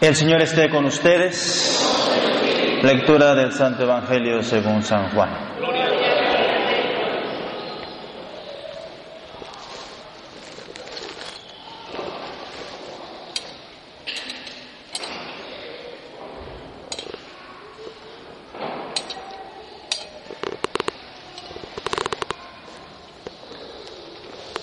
El 0.00 0.16
Señor 0.16 0.40
esté 0.40 0.70
con 0.70 0.86
ustedes. 0.86 1.78
Lectura 2.82 3.34
del 3.34 3.52
Santo 3.52 3.82
Evangelio 3.82 4.42
según 4.42 4.82
San 4.82 5.10
Juan. 5.10 5.28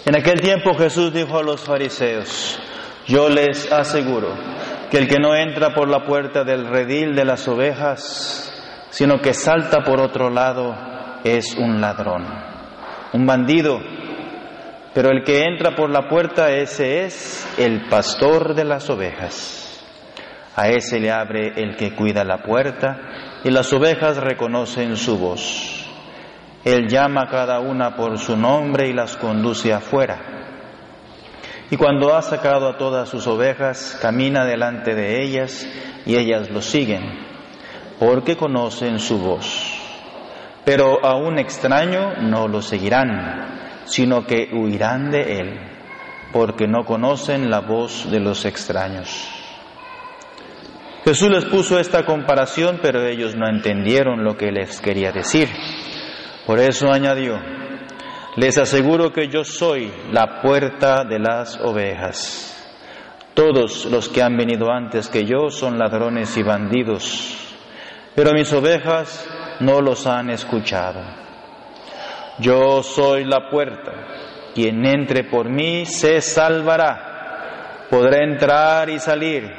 En 0.03 0.15
aquel 0.15 0.41
tiempo 0.41 0.73
Jesús 0.73 1.13
dijo 1.13 1.37
a 1.37 1.43
los 1.43 1.61
fariseos, 1.61 2.59
yo 3.05 3.29
les 3.29 3.71
aseguro 3.71 4.57
que 4.89 4.97
el 4.97 5.07
que 5.07 5.19
no 5.19 5.35
entra 5.35 5.73
por 5.73 5.89
la 5.89 6.05
puerta 6.05 6.43
del 6.43 6.65
redil 6.65 7.15
de 7.15 7.25
las 7.25 7.47
ovejas, 7.47 8.53
sino 8.89 9.19
que 9.19 9.33
salta 9.33 9.83
por 9.83 10.01
otro 10.01 10.29
lado, 10.29 10.75
es 11.23 11.55
un 11.57 11.81
ladrón, 11.81 12.25
un 13.13 13.25
bandido. 13.25 13.79
Pero 14.93 15.09
el 15.11 15.23
que 15.23 15.43
entra 15.43 15.75
por 15.75 15.89
la 15.89 16.07
puerta, 16.07 16.49
ese 16.49 17.05
es 17.05 17.47
el 17.59 17.87
pastor 17.89 18.55
de 18.55 18.65
las 18.65 18.89
ovejas. 18.89 19.63
A 20.55 20.69
ese 20.69 20.99
le 20.99 21.11
abre 21.11 21.53
el 21.55 21.75
que 21.75 21.93
cuida 21.93 22.23
la 22.23 22.41
puerta 22.41 23.41
y 23.43 23.51
las 23.51 23.71
ovejas 23.73 24.17
reconocen 24.17 24.95
su 24.95 25.17
voz. 25.19 25.85
Él 26.63 26.87
llama 26.87 27.23
a 27.25 27.29
cada 27.29 27.59
una 27.59 27.95
por 27.95 28.17
su 28.17 28.35
nombre 28.35 28.87
y 28.87 28.93
las 28.93 29.15
conduce 29.17 29.71
afuera. 29.71 30.56
Y 31.69 31.75
cuando 31.75 32.15
ha 32.15 32.21
sacado 32.21 32.69
a 32.69 32.77
todas 32.77 33.09
sus 33.09 33.27
ovejas, 33.27 33.97
camina 34.01 34.45
delante 34.45 34.95
de 34.95 35.21
ellas 35.21 35.67
y 36.05 36.15
ellas 36.15 36.49
lo 36.49 36.61
siguen, 36.61 37.03
porque 37.99 38.37
conocen 38.37 38.99
su 38.99 39.19
voz. 39.19 39.73
Pero 40.63 41.05
a 41.05 41.15
un 41.15 41.39
extraño 41.39 42.13
no 42.21 42.47
lo 42.47 42.61
seguirán, 42.61 43.81
sino 43.85 44.25
que 44.25 44.49
huirán 44.53 45.11
de 45.11 45.39
él, 45.39 45.59
porque 46.31 46.67
no 46.67 46.85
conocen 46.85 47.49
la 47.49 47.59
voz 47.59 48.09
de 48.09 48.19
los 48.19 48.45
extraños. 48.45 49.29
Jesús 51.03 51.29
les 51.29 51.45
puso 51.45 51.79
esta 51.79 52.05
comparación, 52.05 52.79
pero 52.81 53.05
ellos 53.05 53.35
no 53.35 53.47
entendieron 53.47 54.23
lo 54.23 54.35
que 54.35 54.51
les 54.51 54.81
quería 54.81 55.11
decir. 55.11 55.47
Por 56.45 56.59
eso 56.59 56.91
añadió, 56.91 57.39
les 58.37 58.55
aseguro 58.59 59.11
que 59.11 59.29
yo 59.29 59.43
soy 59.43 59.91
la 60.11 60.41
puerta 60.41 61.03
de 61.03 61.17
las 61.17 61.59
ovejas. 61.59 62.53
Todos 63.33 63.85
los 63.85 64.09
que 64.09 64.21
han 64.21 64.37
venido 64.37 64.71
antes 64.71 65.09
que 65.09 65.25
yo 65.25 65.49
son 65.49 65.79
ladrones 65.79 66.37
y 66.37 66.43
bandidos, 66.43 67.55
pero 68.15 68.33
mis 68.33 68.53
ovejas 68.53 69.27
no 69.59 69.81
los 69.81 70.05
han 70.05 70.29
escuchado. 70.29 71.01
Yo 72.37 72.83
soy 72.83 73.25
la 73.25 73.49
puerta. 73.49 73.91
Quien 74.53 74.85
entre 74.85 75.23
por 75.23 75.49
mí 75.49 75.87
se 75.87 76.21
salvará. 76.21 77.87
Podrá 77.89 78.23
entrar 78.23 78.89
y 78.91 78.99
salir 78.99 79.51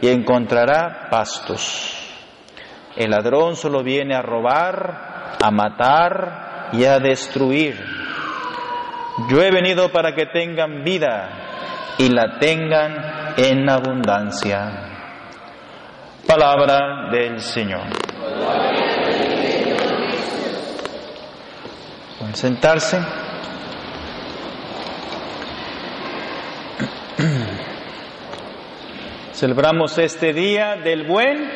y 0.00 0.08
encontrará 0.08 1.08
pastos. 1.10 1.96
El 2.94 3.10
ladrón 3.10 3.56
solo 3.56 3.82
viene 3.82 4.14
a 4.14 4.22
robar, 4.22 5.36
a 5.42 5.50
matar 5.50 6.70
y 6.72 6.84
a 6.84 7.00
destruir. 7.00 8.00
Yo 9.28 9.42
he 9.42 9.50
venido 9.50 9.90
para 9.90 10.14
que 10.14 10.26
tengan 10.26 10.84
vida 10.84 11.96
y 11.98 12.08
la 12.08 12.38
tengan 12.38 13.34
en 13.36 13.68
abundancia. 13.68 14.86
Palabra 16.26 17.10
del 17.10 17.40
Señor. 17.40 17.82
Pueden 22.18 22.34
sentarse. 22.34 22.98
Celebramos 29.32 29.98
este 29.98 30.32
día 30.32 30.76
del 30.76 31.06
buen 31.06 31.50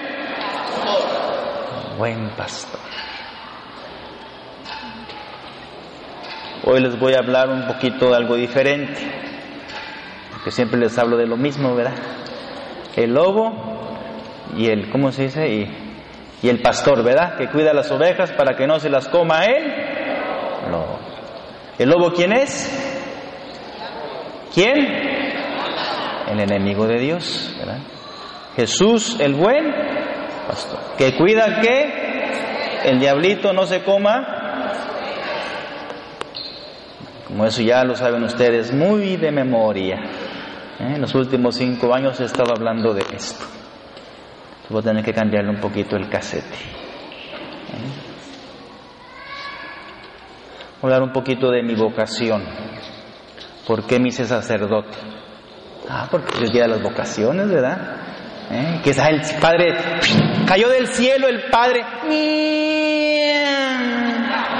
buen 1.97 2.31
pastor. 2.31 2.74
Hoy 6.67 6.81
les 6.81 6.99
voy 6.99 7.13
a 7.13 7.19
hablar 7.19 7.51
un 7.51 7.67
poquito 7.67 8.09
de 8.09 8.17
algo 8.17 8.37
diferente, 8.37 8.97
porque 10.33 10.51
siempre 10.51 10.81
les 10.81 10.97
hablo 10.97 11.19
de 11.19 11.27
lo 11.27 11.37
mismo, 11.37 11.75
¿verdad? 11.75 11.93
El 12.97 13.13
lobo 13.13 13.53
y 14.57 14.69
el, 14.71 14.89
¿cómo 14.89 15.13
se 15.13 15.25
dice? 15.25 15.47
Y, 15.47 16.49
el 16.49 16.61
pastor, 16.63 17.03
¿verdad? 17.03 17.37
Que 17.37 17.49
cuida 17.49 17.73
las 17.73 17.91
ovejas 17.91 18.31
para 18.33 18.57
que 18.57 18.67
no 18.67 18.79
se 18.79 18.91
las 18.91 19.09
coma 19.09 19.45
él. 19.45 19.73
No. 20.71 20.85
¿El 21.79 21.89
lobo 21.89 22.13
quién 22.13 22.33
es? 22.33 22.71
¿Quién? 24.55 24.87
El 26.31 26.41
enemigo 26.41 26.87
de 26.87 26.99
Dios, 26.99 27.55
¿verdad? 27.59 27.79
Jesús, 28.57 29.19
el 29.21 29.35
buen 29.35 29.75
pastor. 30.49 30.79
Que 30.97 31.17
cuida 31.17 31.61
que 31.61 32.91
el 32.91 33.01
diablito 33.01 33.53
no 33.53 33.65
se 33.67 33.83
coma 33.83 34.34
como 37.27 37.47
eso 37.47 37.63
ya 37.63 37.85
lo 37.85 37.97
saben 37.97 38.23
ustedes 38.25 38.73
muy 38.73 39.17
de 39.17 39.33
memoria. 39.33 39.97
¿eh? 40.79 40.95
En 40.95 41.01
los 41.01 41.15
últimos 41.15 41.57
cinco 41.57 41.95
años 41.95 42.21
he 42.21 42.25
estado 42.25 42.53
hablando 42.55 42.93
de 42.93 43.03
esto. 43.15 43.45
Voy 44.69 44.81
a 44.81 44.83
tener 44.83 45.05
que 45.05 45.13
cambiarle 45.13 45.51
un 45.51 45.61
poquito 45.61 45.97
el 45.97 46.09
casete. 46.09 46.55
¿eh? 46.55 47.93
Voy 50.81 50.93
a 50.93 50.97
hablar 50.97 51.09
un 51.09 51.13
poquito 51.13 51.51
de 51.51 51.63
mi 51.63 51.75
vocación. 51.75 52.45
¿Por 53.67 53.87
qué 53.87 53.99
me 53.99 54.09
hice 54.09 54.27
sacerdote? 54.27 54.99
Ah, 55.89 56.09
porque 56.11 56.45
día 56.51 56.63
de 56.63 56.69
las 56.69 56.83
vocaciones, 56.83 57.49
¿verdad? 57.49 57.97
¿Eh? 58.51 58.81
Que 58.85 58.91
es 58.91 58.99
el 58.99 59.23
Padre, 59.41 59.75
cayó 60.47 60.69
del 60.69 60.89
cielo 60.89 61.29
el 61.29 61.45
Padre. 61.51 61.83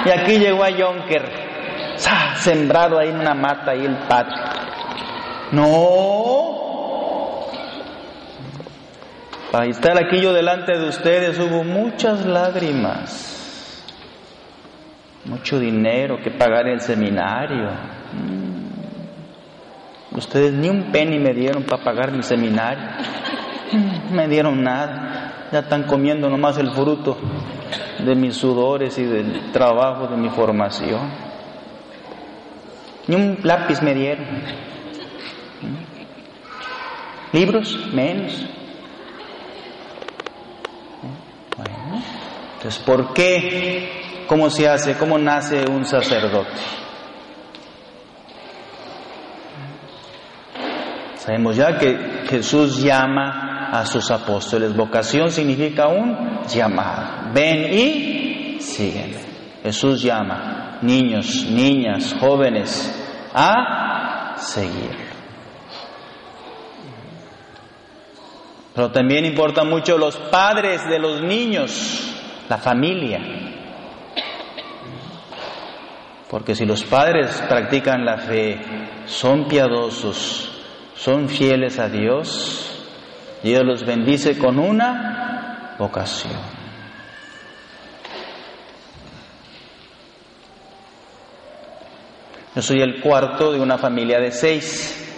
Y 0.07 0.11
aquí 0.11 0.39
llegó 0.39 0.65
a 0.65 0.71
Jonker 0.71 1.54
sembrado 2.45 2.99
ahí 2.99 3.09
en 3.09 3.19
una 3.19 3.35
mata 3.35 3.71
ahí 3.71 3.85
el 3.85 3.97
padre. 4.07 4.37
No. 5.53 6.45
Para 9.51 9.67
estar 9.67 9.97
aquí 9.97 10.21
yo 10.21 10.33
delante 10.33 10.77
de 10.77 10.89
ustedes 10.89 11.39
hubo 11.39 11.63
muchas 11.65 12.27
lágrimas, 12.27 13.83
mucho 15.25 15.59
dinero 15.59 16.19
que 16.23 16.31
pagar 16.31 16.69
el 16.69 16.81
seminario. 16.81 17.71
Mm. 18.13 18.55
Ustedes 20.17 20.53
ni 20.53 20.69
un 20.69 20.93
penny 20.93 21.19
me 21.19 21.33
dieron 21.33 21.63
para 21.63 21.83
pagar 21.83 22.13
mi 22.13 22.23
seminario. 22.23 22.85
Mm, 23.73 24.15
me 24.15 24.29
dieron 24.29 24.63
nada. 24.63 25.49
Ya 25.51 25.61
están 25.61 25.85
comiendo 25.85 26.29
nomás 26.29 26.59
el 26.59 26.71
fruto 26.73 27.17
de 28.05 28.15
mis 28.15 28.37
sudores 28.37 28.99
y 28.99 29.05
del 29.05 29.53
trabajo 29.53 30.09
de 30.09 30.17
mi 30.17 30.29
formación. 30.31 31.34
Ni 33.07 33.17
un 33.17 33.39
lápiz 33.43 33.83
me 33.83 33.95
dieron. 33.95 34.27
Libros, 37.33 37.79
menos. 37.93 38.47
Bueno, 41.57 42.03
entonces, 42.57 42.83
¿por 42.83 43.13
qué? 43.13 44.25
¿Cómo 44.27 44.49
se 44.49 44.69
hace? 44.69 44.97
¿Cómo 44.97 45.19
nace 45.19 45.65
un 45.69 45.85
sacerdote? 45.85 46.61
Sabemos 51.17 51.57
ya 51.57 51.79
que 51.79 52.25
Jesús 52.29 52.83
llama 52.83 53.71
a 53.73 53.85
sus 53.87 54.11
apóstoles. 54.11 54.77
Vocación 54.77 55.31
significa 55.31 55.89
un 55.89 56.43
llamado. 56.47 57.33
Ven 57.33 57.73
y 57.73 58.61
sígueme. 58.61 59.19
Jesús 59.63 60.03
llama 60.03 60.64
niños, 60.83 61.47
niñas, 61.51 62.15
jóvenes, 62.19 62.93
a 63.35 64.35
seguir. 64.37 64.97
Pero 68.75 68.91
también 68.91 69.25
importan 69.25 69.69
mucho 69.69 69.97
los 69.97 70.17
padres 70.17 70.89
de 70.89 70.99
los 70.99 71.23
niños, 71.23 72.13
la 72.49 72.59
familia. 72.59 73.21
Porque 76.29 76.57
si 76.57 76.65
los 76.65 76.83
padres 76.83 77.41
practican 77.49 78.05
la 78.05 78.19
fe, 78.19 78.61
son 79.07 79.47
piadosos, 79.47 80.51
son 80.97 81.29
fieles 81.29 81.79
a 81.79 81.89
Dios, 81.89 82.85
Dios 83.45 83.63
los 83.65 83.85
bendice 83.85 84.37
con 84.39 84.59
una 84.59 85.77
vocación. 85.79 86.64
Yo 92.55 92.63
soy 92.63 92.81
el 92.83 93.01
cuarto 93.01 93.53
de 93.53 93.59
una 93.59 93.79
familia 93.79 94.21
de 94.21 94.31
seis, 94.31 95.13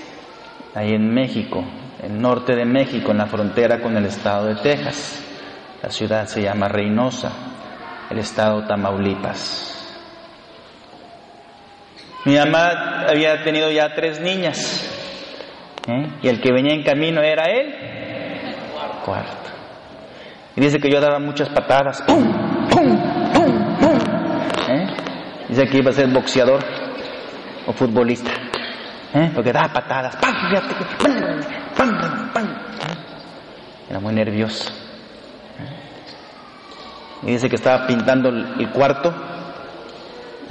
ahí 0.74 0.92
en 0.94 1.12
México. 1.12 1.64
el 2.02 2.20
norte 2.20 2.54
de 2.54 2.64
México, 2.64 3.10
en 3.10 3.18
la 3.18 3.26
frontera 3.26 3.80
con 3.80 3.96
el 3.96 4.06
estado 4.06 4.46
de 4.46 4.56
Texas. 4.56 5.22
La 5.82 5.90
ciudad 5.90 6.26
se 6.26 6.42
llama 6.42 6.68
Reynosa, 6.68 7.30
el 8.10 8.18
estado 8.18 8.64
Tamaulipas. 8.66 9.72
Mi 12.24 12.36
mamá 12.36 13.06
había 13.08 13.42
tenido 13.42 13.70
ya 13.70 13.94
tres 13.94 14.20
niñas 14.20 14.90
¿eh? 15.88 16.08
y 16.22 16.28
el 16.28 16.40
que 16.40 16.52
venía 16.52 16.74
en 16.74 16.84
camino 16.84 17.20
era 17.22 17.44
él, 17.44 17.74
cuarto. 19.04 19.50
Y 20.56 20.60
dice 20.60 20.78
que 20.78 20.90
yo 20.90 21.00
daba 21.00 21.18
muchas 21.18 21.48
patadas. 21.50 22.02
¡Pum! 22.02 22.68
¡Pum! 22.70 22.98
¡Pum! 23.32 23.98
¿Eh? 24.68 24.86
Dice 25.48 25.66
que 25.66 25.78
iba 25.78 25.90
a 25.90 25.94
ser 25.94 26.08
boxeador 26.08 26.85
o 27.66 27.72
futbolista. 27.72 28.30
¿eh? 29.14 29.30
Porque 29.34 29.52
daba 29.52 29.72
patadas. 29.72 30.16
¡Pam! 30.16 30.34
¡Pam! 31.76 32.32
¡Pam! 32.32 32.46
Era 33.88 34.00
muy 34.00 34.14
nervioso. 34.14 34.72
Y 37.22 37.32
dice 37.32 37.48
que 37.48 37.56
estaba 37.56 37.86
pintando 37.86 38.28
el 38.28 38.70
cuarto 38.70 39.12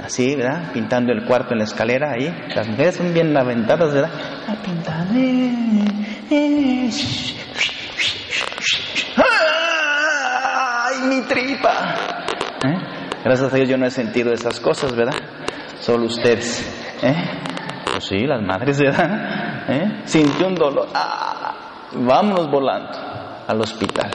así, 0.02 0.36
¿verdad? 0.36 0.72
Pintando 0.72 1.12
el 1.12 1.24
cuarto 1.24 1.52
en 1.52 1.58
la 1.58 1.64
escalera 1.64 2.12
ahí. 2.12 2.32
Las 2.54 2.68
mujeres 2.68 2.96
son 2.96 3.12
bien 3.12 3.36
aventadas, 3.36 3.92
¿verdad? 3.92 4.10
Ah, 4.48 4.56
pintando. 4.64 5.14
¡Ay, 10.88 11.00
mi 11.08 11.22
tripa! 11.22 11.96
¿Eh? 12.64 12.78
Gracias 13.24 13.52
a 13.52 13.56
Dios 13.56 13.68
yo 13.68 13.76
no 13.76 13.86
he 13.86 13.90
sentido 13.90 14.32
esas 14.32 14.60
cosas, 14.60 14.94
¿verdad? 14.94 15.14
Solo 15.80 16.06
ustedes. 16.06 16.75
¿Eh? 17.06 17.14
Pues 17.92 18.04
sí, 18.04 18.26
las 18.26 18.42
madres, 18.42 18.80
¿verdad? 18.80 19.64
¿Eh? 19.68 20.02
Sintió 20.04 20.48
un 20.48 20.54
dolor. 20.54 20.88
¡Ah! 20.92 21.54
Vámonos 21.92 22.50
volando 22.50 22.98
al 23.46 23.60
hospital. 23.60 24.10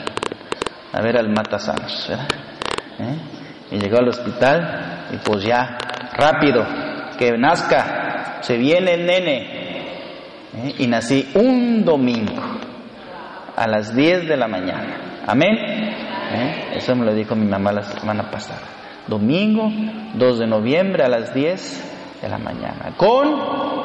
A 0.92 1.00
ver 1.00 1.16
al 1.16 1.30
matasanos. 1.30 2.10
¿Eh? 2.10 3.16
Y 3.70 3.78
llegó 3.78 3.98
al 3.98 4.08
hospital 4.08 5.08
y 5.10 5.16
pues 5.16 5.44
ya, 5.44 5.78
rápido, 6.12 6.64
que 7.18 7.32
nazca, 7.38 8.38
se 8.42 8.58
viene 8.58 8.94
el 8.94 9.06
nene. 9.06 9.42
¿Eh? 10.54 10.74
Y 10.80 10.86
nací 10.86 11.30
un 11.34 11.84
domingo 11.84 12.42
a 13.56 13.66
las 13.66 13.94
10 13.96 14.28
de 14.28 14.36
la 14.36 14.48
mañana. 14.48 15.22
Amén. 15.26 15.56
Eso 16.74 16.94
me 16.94 17.04
lo 17.06 17.14
dijo 17.14 17.34
mi 17.34 17.46
mamá 17.46 17.72
la 17.72 17.82
semana 17.82 18.30
pasada. 18.30 18.60
Domingo 19.06 19.70
2 20.14 20.38
de 20.38 20.46
noviembre 20.46 21.04
a 21.04 21.08
las 21.08 21.34
10 21.34 21.91
de 22.22 22.28
la 22.28 22.38
mañana. 22.38 22.94
Con 22.96 23.82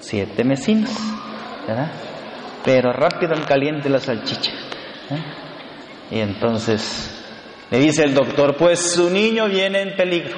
siete 0.00 0.42
mesinos. 0.42 0.90
¿verdad? 1.66 1.90
Pero 2.64 2.92
rápido 2.92 3.34
en 3.34 3.44
caliente 3.44 3.88
la 3.88 3.98
salchicha. 3.98 4.52
¿eh? 5.10 5.22
Y 6.10 6.20
entonces 6.20 7.14
le 7.70 7.78
dice 7.78 8.04
el 8.04 8.14
doctor, 8.14 8.56
pues 8.56 8.94
su 8.94 9.10
niño 9.10 9.46
viene 9.48 9.82
en 9.82 9.96
peligro. 9.96 10.36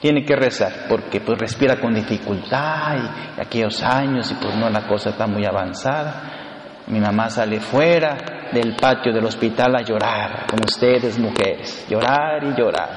Tiene 0.00 0.24
que 0.24 0.34
rezar 0.36 0.86
porque 0.88 1.20
pues 1.20 1.38
respira 1.38 1.78
con 1.78 1.94
dificultad 1.94 2.96
y, 2.96 3.40
aquellos 3.40 3.82
años 3.82 4.30
y 4.30 4.34
pues 4.34 4.54
no 4.56 4.70
la 4.70 4.86
cosa 4.86 5.10
está 5.10 5.26
muy 5.26 5.44
avanzada. 5.44 6.84
Mi 6.86 7.00
mamá 7.00 7.28
sale 7.28 7.60
fuera 7.60 8.16
del 8.52 8.76
patio 8.76 9.12
del 9.12 9.24
hospital 9.24 9.74
a 9.76 9.82
llorar, 9.82 10.46
como 10.48 10.64
ustedes 10.64 11.18
mujeres, 11.18 11.86
llorar 11.88 12.44
y 12.44 12.54
llorar, 12.54 12.90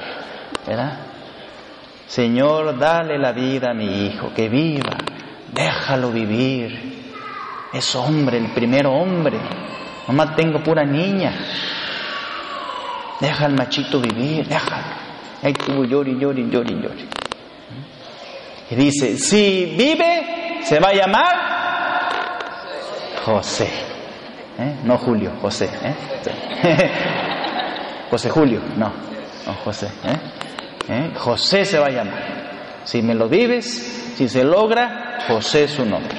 ¿verdad? 0.66 0.98
Señor, 2.06 2.78
dale 2.78 3.18
la 3.18 3.32
vida 3.32 3.70
a 3.70 3.74
mi 3.74 4.06
hijo, 4.06 4.32
que 4.34 4.48
viva, 4.48 4.96
déjalo 5.52 6.10
vivir. 6.10 7.00
Es 7.72 7.94
hombre, 7.94 8.38
el 8.38 8.50
primer 8.52 8.86
hombre. 8.86 9.38
Mamá, 10.08 10.34
tengo 10.34 10.60
pura 10.60 10.84
niña. 10.84 11.32
Deja 13.20 13.44
al 13.44 13.54
machito 13.54 14.00
vivir, 14.00 14.46
déjalo. 14.48 15.00
Ahí 15.42 15.52
tuvo 15.52 15.84
llori, 15.84 16.18
llori, 16.18 16.50
llori, 16.50 16.74
llori. 16.74 17.08
Y 18.70 18.74
dice, 18.74 19.16
si 19.16 19.74
vive, 19.76 20.60
se 20.64 20.80
va 20.80 20.88
a 20.88 20.94
llamar 20.94 21.50
José. 23.24 23.70
¿Eh? 24.58 24.76
No 24.84 24.98
Julio, 24.98 25.32
José. 25.40 25.70
¿eh? 25.82 25.94
José 28.10 28.30
Julio, 28.30 28.60
no, 28.76 28.92
José. 29.54 29.86
¿eh? 30.04 30.18
¿Eh? 30.88 31.12
José 31.16 31.64
se 31.64 31.78
va 31.78 31.86
a 31.86 31.90
llamar. 31.90 32.50
Si 32.84 33.02
me 33.02 33.14
lo 33.14 33.28
vives, 33.28 34.12
si 34.16 34.28
se 34.28 34.44
logra, 34.44 35.18
José 35.28 35.64
es 35.64 35.72
su 35.72 35.84
nombre. 35.84 36.16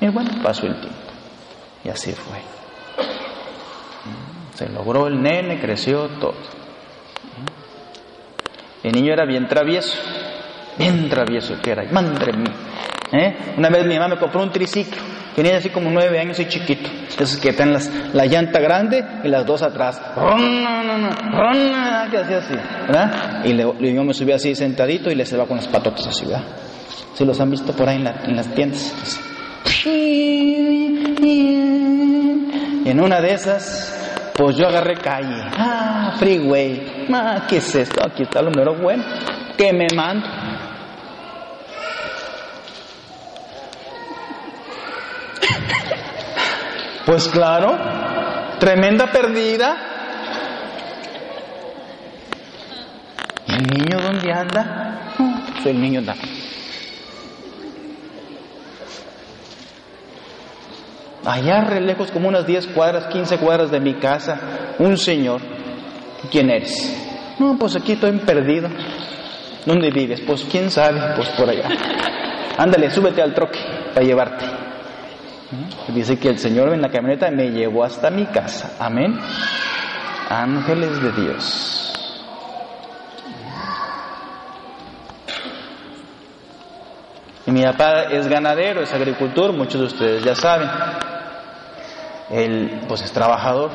Y 0.00 0.08
bueno, 0.08 0.30
pasó 0.42 0.66
el 0.66 0.80
tiempo. 0.80 0.98
Y 1.84 1.88
así 1.88 2.12
fue. 2.12 2.38
Se 4.54 4.68
logró 4.68 5.06
el 5.06 5.20
nene, 5.20 5.60
creció 5.60 6.08
todo. 6.20 6.34
El 8.82 8.92
niño 8.92 9.12
era 9.14 9.24
bien 9.24 9.48
travieso, 9.48 9.98
bien 10.78 11.08
travieso 11.08 11.60
que 11.62 11.70
era. 11.70 11.84
Madre. 11.90 12.32
¿Eh? 13.12 13.36
Una 13.56 13.70
vez 13.70 13.86
mi 13.86 13.94
mamá 13.94 14.14
me 14.14 14.20
compró 14.20 14.42
un 14.42 14.52
triciclo. 14.52 15.13
Tenía 15.34 15.56
así 15.56 15.68
como 15.70 15.90
nueve 15.90 16.18
años 16.20 16.38
y 16.38 16.46
chiquito. 16.46 16.88
Esos 17.08 17.38
que 17.38 17.48
están 17.50 17.72
las, 17.72 17.90
la 18.12 18.26
llanta 18.26 18.60
grande 18.60 19.04
y 19.24 19.28
las 19.28 19.44
dos 19.44 19.62
atrás. 19.62 20.00
Que 22.10 22.18
hacía 22.18 22.38
así, 22.38 22.54
¿verdad? 22.86 23.44
Y 23.44 23.52
le, 23.52 23.94
yo 23.94 24.04
me 24.04 24.14
subía 24.14 24.36
así 24.36 24.54
sentadito 24.54 25.10
y 25.10 25.14
le 25.14 25.26
se 25.26 25.36
va 25.36 25.46
con 25.46 25.56
las 25.56 25.66
patotas 25.66 26.06
así, 26.06 26.26
¿verdad? 26.26 26.44
Si 27.14 27.24
los 27.24 27.40
han 27.40 27.50
visto 27.50 27.72
por 27.72 27.88
ahí 27.88 27.96
en, 27.96 28.06
en 28.06 28.36
las 28.36 28.46
tiendas. 28.54 29.20
Y 32.84 32.90
en 32.90 33.00
una 33.00 33.20
de 33.20 33.32
esas, 33.32 34.30
pues 34.34 34.56
yo 34.56 34.68
agarré 34.68 34.94
calle. 34.94 35.42
Ah, 35.56 36.14
freeway. 36.18 37.06
Ah, 37.12 37.46
¿qué 37.48 37.56
es 37.56 37.74
esto? 37.74 38.04
Aquí 38.04 38.22
está 38.24 38.42
lo 38.42 38.50
mero 38.50 38.74
bueno. 38.74 39.02
Que 39.56 39.72
me 39.72 39.86
mando. 39.94 40.26
Pues 47.06 47.28
claro, 47.28 47.76
tremenda 48.58 49.06
perdida. 49.10 49.76
¿Y 53.46 53.52
el 53.52 53.66
niño 53.66 53.98
dónde 54.00 54.32
anda? 54.32 55.12
Pues 55.52 55.66
el 55.66 55.80
niño 55.80 56.00
anda. 56.00 56.14
Allá 61.26 61.64
re 61.64 61.80
lejos, 61.80 62.10
como 62.10 62.28
unas 62.28 62.46
10 62.46 62.68
cuadras, 62.68 63.06
15 63.06 63.38
cuadras 63.38 63.70
de 63.70 63.80
mi 63.80 63.94
casa, 63.94 64.38
un 64.78 64.96
señor. 64.96 65.40
¿Quién 66.30 66.50
eres? 66.50 67.36
No, 67.38 67.56
pues 67.58 67.76
aquí 67.76 67.92
estoy 67.92 68.12
perdido. 68.18 68.68
¿Dónde 69.66 69.90
vives? 69.90 70.20
Pues 70.20 70.44
quién 70.50 70.70
sabe, 70.70 71.00
pues 71.16 71.28
por 71.30 71.48
allá. 71.48 71.68
Ándale, 72.58 72.90
súbete 72.90 73.22
al 73.22 73.34
troque 73.34 73.58
para 73.94 74.06
llevarte. 74.06 74.63
Dice 75.88 76.18
que 76.18 76.28
el 76.28 76.38
Señor 76.38 76.72
en 76.72 76.82
la 76.82 76.90
camioneta 76.90 77.30
me 77.30 77.50
llevó 77.50 77.84
hasta 77.84 78.10
mi 78.10 78.26
casa. 78.26 78.76
Amén. 78.78 79.18
Ángeles 80.28 81.02
de 81.02 81.12
Dios. 81.12 81.84
Y 87.46 87.50
mi 87.50 87.62
papá 87.62 88.04
es 88.04 88.26
ganadero, 88.26 88.82
es 88.82 88.92
agricultor, 88.92 89.52
muchos 89.52 89.80
de 89.80 89.86
ustedes 89.86 90.24
ya 90.24 90.34
saben. 90.34 90.68
Él 92.30 92.80
pues 92.88 93.02
es 93.02 93.12
trabajador, 93.12 93.70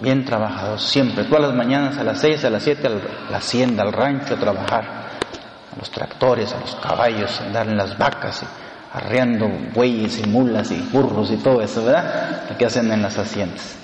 bien 0.00 0.24
trabajador, 0.24 0.78
siempre, 0.78 1.24
todas 1.24 1.42
las 1.42 1.54
mañanas 1.54 1.98
a 1.98 2.04
las 2.04 2.20
seis, 2.20 2.44
a 2.44 2.50
las 2.50 2.62
siete, 2.62 2.86
a 2.86 3.30
la 3.30 3.38
hacienda, 3.38 3.82
al 3.82 3.92
rancho 3.92 4.34
a 4.34 4.36
trabajar, 4.36 4.84
a 4.84 5.78
los 5.78 5.90
tractores, 5.90 6.52
a 6.52 6.60
los 6.60 6.76
caballos, 6.76 7.40
andar 7.40 7.66
en 7.66 7.76
las 7.76 7.98
vacas, 7.98 8.44
arreando 8.94 9.50
bueyes 9.74 10.20
y 10.20 10.28
mulas 10.28 10.70
y 10.70 10.78
burros 10.92 11.30
y 11.32 11.36
todo 11.38 11.60
eso, 11.60 11.84
¿verdad? 11.84 12.44
Lo 12.48 12.56
que 12.56 12.64
hacen 12.64 12.90
en 12.92 13.02
las 13.02 13.18
haciendas. 13.18 13.76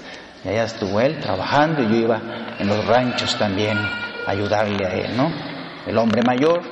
Y 0.44 0.48
allá 0.48 0.64
estuvo 0.64 1.00
él 1.00 1.18
trabajando 1.18 1.82
y 1.82 1.88
yo 1.88 1.96
iba 1.96 2.20
en 2.58 2.68
los 2.68 2.86
ranchos 2.86 3.36
también 3.36 3.76
a 3.76 4.30
ayudarle 4.30 4.86
a 4.86 4.94
él, 4.94 5.16
¿no? 5.16 5.30
El 5.84 5.98
hombre 5.98 6.22
mayor 6.22 6.62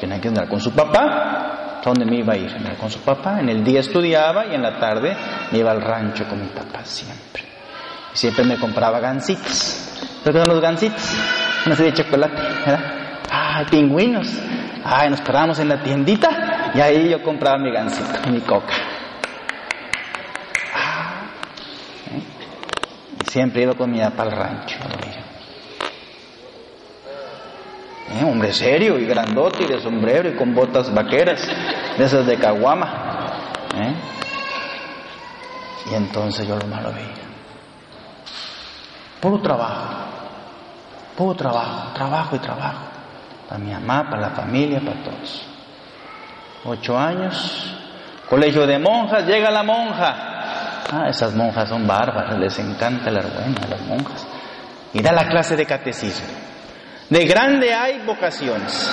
tenía 0.00 0.20
que 0.20 0.26
andar 0.26 0.48
con 0.48 0.60
su 0.60 0.72
papá. 0.72 1.78
¿A 1.78 1.80
dónde 1.84 2.04
me 2.04 2.18
iba 2.18 2.34
a 2.34 2.36
ir? 2.36 2.50
Andar 2.52 2.76
con 2.76 2.90
su 2.90 2.98
papá. 2.98 3.38
En 3.40 3.48
el 3.48 3.62
día 3.62 3.80
estudiaba 3.80 4.46
y 4.46 4.56
en 4.56 4.62
la 4.62 4.78
tarde 4.78 5.16
me 5.52 5.58
iba 5.58 5.70
al 5.70 5.80
rancho 5.80 6.26
con 6.28 6.40
mi 6.40 6.48
papá 6.48 6.84
siempre. 6.84 7.44
Y 8.12 8.18
siempre 8.18 8.44
me 8.44 8.58
compraba 8.58 8.98
gancitos. 8.98 10.00
¿Recuerdan 10.24 10.52
los 10.52 10.60
gancitos? 10.60 11.14
Una 11.64 11.76
serie 11.76 11.92
de 11.92 12.02
chocolate, 12.02 12.42
¿verdad? 12.66 12.80
¡Ay, 13.30 13.66
pingüinos! 13.70 14.28
Ay, 14.84 15.10
nos 15.10 15.20
parábamos 15.20 15.58
en 15.60 15.68
la 15.68 15.80
tiendita 15.80 16.57
y 16.74 16.80
ahí 16.80 17.08
yo 17.08 17.22
compraba 17.22 17.58
mi 17.58 17.70
gancito 17.70 18.18
y 18.26 18.30
mi 18.30 18.40
coca. 18.40 18.74
Y 23.20 23.30
siempre 23.30 23.62
iba 23.62 23.74
con 23.74 23.90
mi 23.90 24.00
papá 24.00 24.22
al 24.24 24.32
rancho. 24.32 24.78
¿Eh? 28.10 28.24
Hombre 28.24 28.52
serio 28.52 28.98
y 28.98 29.04
grandote 29.06 29.64
y 29.64 29.66
de 29.66 29.80
sombrero 29.80 30.30
y 30.30 30.36
con 30.36 30.54
botas 30.54 30.92
vaqueras. 30.92 31.46
de 31.96 32.04
esas 32.04 32.26
de 32.26 32.36
caguama. 32.38 32.88
¿eh? 33.74 33.94
Y 35.90 35.94
entonces 35.94 36.46
yo 36.46 36.56
lo 36.56 36.66
malo 36.66 36.92
veía. 36.92 37.28
Puro 39.20 39.40
trabajo, 39.40 39.94
puro 41.16 41.34
trabajo, 41.34 41.92
trabajo 41.92 42.36
y 42.36 42.38
trabajo. 42.38 42.84
Para 43.48 43.58
mi 43.58 43.72
mamá, 43.72 44.08
para 44.08 44.22
la 44.22 44.30
familia, 44.30 44.80
para 44.80 45.02
todos. 45.02 45.57
Ocho 46.64 46.98
años, 46.98 47.74
colegio 48.28 48.66
de 48.66 48.78
monjas, 48.78 49.26
llega 49.26 49.50
la 49.50 49.62
monja. 49.62 50.84
Ah, 50.90 51.06
esas 51.08 51.34
monjas 51.34 51.68
son 51.68 51.86
bárbaras, 51.86 52.38
les 52.38 52.58
encanta 52.58 53.10
la 53.10 53.20
buena 53.20 53.60
las 53.68 53.80
monjas. 53.82 54.26
Y 54.92 55.02
da 55.02 55.12
la 55.12 55.28
clase 55.28 55.54
de 55.56 55.66
catecismo. 55.66 56.26
De 57.10 57.24
grande 57.26 57.72
hay 57.72 58.00
vocaciones. 58.04 58.92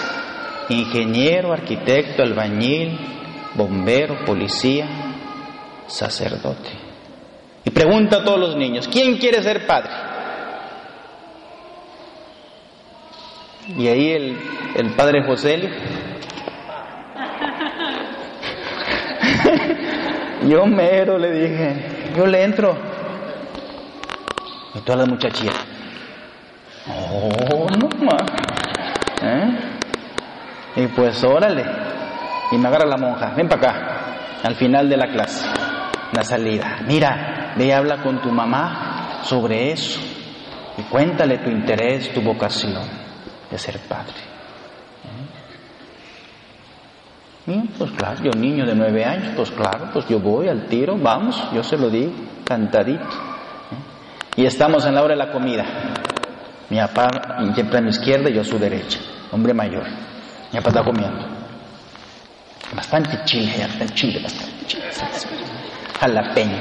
Ingeniero, 0.69 1.53
arquitecto, 1.53 2.23
albañil, 2.23 2.97
bombero, 3.55 4.23
policía, 4.25 4.87
sacerdote. 5.87 6.69
Y 7.63 7.71
pregunta 7.71 8.17
a 8.17 8.23
todos 8.23 8.39
los 8.39 8.55
niños, 8.55 8.87
¿quién 8.87 9.17
quiere 9.17 9.41
ser 9.41 9.65
padre? 9.65 9.91
Y 13.75 13.87
ahí 13.87 14.11
el, 14.11 14.37
el 14.75 14.91
padre 14.91 15.25
José 15.25 15.57
yo 20.47 20.65
mero 20.65 21.17
le 21.17 21.31
dije, 21.31 22.13
yo 22.15 22.25
le 22.25 22.43
entro. 22.43 22.75
Y 24.73 24.79
todas 24.79 24.99
las 24.99 25.09
muchachillas, 25.09 25.55
oh, 26.87 27.67
no 27.79 27.87
más. 28.05 28.23
¿Eh? 29.21 29.59
Y 30.75 30.87
pues 30.87 31.23
órale. 31.23 31.63
Y 32.51 32.57
me 32.57 32.67
agarra 32.67 32.85
la 32.85 32.97
monja, 32.97 33.33
ven 33.35 33.47
para 33.47 33.61
acá, 33.71 34.05
al 34.43 34.55
final 34.55 34.89
de 34.89 34.97
la 34.97 35.07
clase, 35.07 35.47
la 36.11 36.23
salida. 36.23 36.79
Mira, 36.85 37.53
ve 37.57 37.65
y 37.65 37.71
habla 37.71 38.03
con 38.03 38.21
tu 38.21 38.29
mamá 38.29 39.21
sobre 39.23 39.71
eso. 39.71 39.99
Y 40.77 40.83
cuéntale 40.83 41.39
tu 41.39 41.49
interés, 41.49 42.13
tu 42.13 42.21
vocación 42.21 42.83
de 43.49 43.57
ser 43.57 43.79
padre. 43.87 44.13
¿Eh? 45.05 45.44
Pues 47.45 47.91
claro, 47.91 48.23
yo 48.23 48.31
niño 48.31 48.65
de 48.65 48.73
nueve 48.73 49.05
años, 49.05 49.33
pues 49.35 49.51
claro, 49.51 49.89
pues 49.93 50.07
yo 50.07 50.19
voy 50.19 50.47
al 50.47 50.65
tiro, 50.65 50.97
vamos, 50.97 51.39
yo 51.53 51.63
se 51.63 51.77
lo 51.77 51.89
digo, 51.89 52.11
cantadito. 52.43 53.03
¿Eh? 53.03 54.41
Y 54.41 54.45
estamos 54.45 54.83
en 54.85 54.95
la 54.95 55.03
hora 55.03 55.13
de 55.13 55.19
la 55.19 55.31
comida. 55.31 55.63
Mi 56.69 56.77
papá 56.77 57.07
siempre 57.53 57.77
a 57.77 57.81
mi 57.81 57.89
izquierda 57.89 58.29
y 58.31 58.33
yo 58.33 58.41
a 58.41 58.43
su 58.43 58.57
derecha, 58.57 58.99
hombre 59.31 59.53
mayor. 59.53 59.83
Mi 60.51 60.59
papá 60.59 60.69
está 60.69 60.83
comiendo. 60.83 61.23
Bastante 62.75 63.23
chile, 63.25 63.53
bastante 63.59 63.93
chile, 63.93 64.19
bastante 64.23 64.65
chile. 64.65 64.83
Jalapeño, 65.99 66.57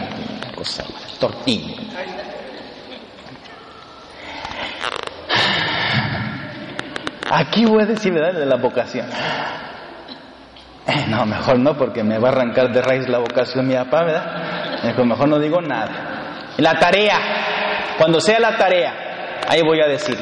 cosa, 0.55 0.85
tortilla. 1.19 1.75
Aquí 7.31 7.65
voy 7.65 7.83
a 7.83 7.87
decir, 7.87 8.13
¿verdad? 8.13 8.39
De 8.39 8.47
la 8.47 8.57
vocación. 8.57 9.07
No, 11.09 11.25
mejor 11.27 11.59
no, 11.59 11.77
porque 11.77 12.03
me 12.03 12.19
va 12.19 12.29
a 12.29 12.33
arrancar 12.33 12.73
de 12.73 12.83
raíz 12.83 13.09
la 13.09 13.19
vocación 13.19 13.67
mi 13.67 13.75
papá, 13.75 14.05
¿verdad? 14.05 14.95
Mejor 15.05 15.29
no 15.29 15.39
digo 15.39 15.61
nada. 15.61 16.53
La 16.59 16.79
tarea, 16.79 17.19
cuando 17.99 18.21
sea 18.21 18.39
la 18.39 18.57
tarea, 18.57 19.41
ahí 19.49 19.63
voy 19.63 19.81
a 19.81 19.89
decir. 19.89 20.19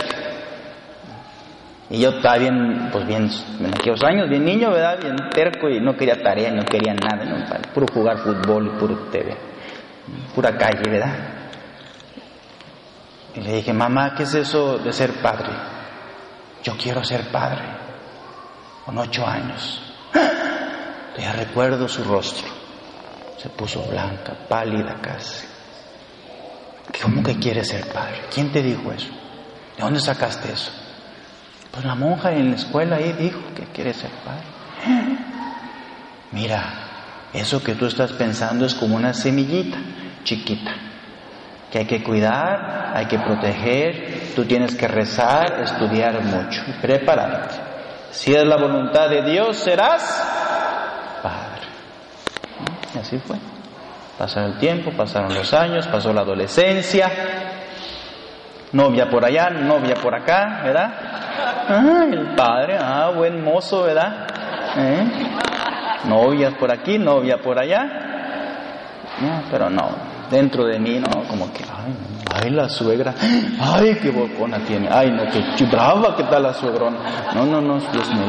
Y 1.91 2.01
yo 2.01 2.11
estaba 2.11 2.39
bien, 2.39 2.89
pues 2.91 3.07
bien, 3.07 3.29
en 3.61 3.67
aquellos 3.67 4.03
años, 4.03 4.29
bien 4.29 4.45
niño, 4.45 4.71
¿verdad? 4.71 4.99
Bien 4.99 5.17
terco 5.31 5.69
y 5.69 5.79
no 5.81 5.95
quería 5.95 6.23
tarea, 6.23 6.51
no 6.51 6.65
quería 6.65 6.95
nada, 6.95 7.25
no, 7.25 7.45
puro 7.75 7.87
jugar 7.93 8.19
fútbol 8.19 8.69
y 8.69 8.79
puro 8.79 8.97
TV, 9.11 9.37
pura 10.35 10.57
calle, 10.57 10.89
¿verdad? 10.89 11.15
Y 13.35 13.41
le 13.41 13.57
dije, 13.57 13.73
mamá, 13.75 14.15
¿qué 14.15 14.23
es 14.23 14.35
eso 14.35 14.79
de 14.79 14.93
ser 14.93 15.11
padre? 15.21 15.51
Yo 16.63 16.75
quiero 16.79 17.05
ser 17.05 17.31
padre, 17.31 17.63
con 18.87 18.97
ocho 18.97 19.27
años. 19.27 19.92
Ya 21.19 21.33
recuerdo 21.33 21.89
su 21.89 22.03
rostro, 22.05 22.49
se 23.37 23.49
puso 23.51 23.83
blanca, 23.85 24.35
pálida 24.49 24.97
casi. 25.01 25.47
¿Cómo 27.03 27.23
que 27.23 27.39
quieres 27.39 27.69
ser 27.69 27.87
padre? 27.93 28.23
¿Quién 28.33 28.51
te 28.51 28.63
dijo 28.63 28.93
eso? 28.93 29.09
¿De 29.77 29.83
dónde 29.83 30.01
sacaste 30.01 30.53
eso? 30.53 30.73
Pues 31.71 31.85
la 31.85 31.95
monja 31.95 32.33
en 32.33 32.51
la 32.51 32.57
escuela 32.57 32.97
ahí 32.97 33.13
dijo 33.13 33.41
que 33.55 33.65
quiere 33.67 33.95
ser 33.95 34.11
padre. 34.25 34.45
Mira, 36.33 36.65
eso 37.33 37.63
que 37.63 37.75
tú 37.75 37.87
estás 37.87 38.13
pensando 38.13 38.67
es 38.67 38.75
como 38.75 38.97
una 38.97 39.15
semillita 39.15 39.79
chiquita, 40.25 40.73
que 41.71 41.79
hay 41.79 41.87
que 41.87 42.03
cuidar, 42.03 42.93
hay 42.95 43.07
que 43.07 43.19
proteger, 43.19 44.33
tú 44.35 44.45
tienes 44.45 44.75
que 44.75 44.89
rezar, 44.89 45.61
estudiar 45.63 46.23
mucho 46.23 46.63
prepararte. 46.81 47.57
Si 48.13 48.35
es 48.35 48.45
la 48.45 48.57
voluntad 48.57 49.09
de 49.09 49.23
Dios, 49.23 49.57
serás 49.57 50.32
así 53.13 53.19
fue. 53.27 53.37
Pasaron 54.19 54.53
el 54.53 54.59
tiempo, 54.59 54.91
pasaron 54.93 55.35
los 55.35 55.53
años, 55.53 55.87
pasó 55.87 56.13
la 56.13 56.21
adolescencia, 56.23 57.11
novia 58.73 59.11
por 59.11 59.25
allá, 59.25 59.51
novia 59.51 59.95
por 59.95 60.15
acá, 60.15 60.61
¿verdad? 60.65 60.93
Ah, 61.69 62.05
el 62.11 62.35
padre, 62.35 62.79
ah, 62.81 63.11
buen 63.15 63.43
mozo, 63.43 63.83
¿verdad? 63.83 64.27
¿Eh? 64.77 65.05
Por 66.59 66.73
aquí, 66.73 66.99
novia 66.99 67.39
por 67.39 67.59
allá. 67.59 67.87
Pero 69.51 69.71
no, 69.71 69.91
dentro 70.31 70.65
de 70.65 70.79
mí, 70.79 70.99
no, 70.99 71.25
como 71.29 71.53
que, 71.53 71.65
ay, 71.65 71.95
ay, 72.35 72.51
la 72.51 72.69
suegra, 72.69 73.15
ay, 73.61 73.99
qué 74.01 74.11
bocona 74.11 74.59
tiene, 74.59 74.89
ay, 74.91 75.11
no, 75.11 75.25
qué 75.31 75.65
brava 75.65 76.17
que 76.17 76.25
tal 76.25 76.43
la 76.43 76.55
suegrona. 76.55 76.99
No, 77.35 77.45
no, 77.47 77.61
no, 77.61 77.79
Dios 77.79 78.09
mío, 78.09 78.27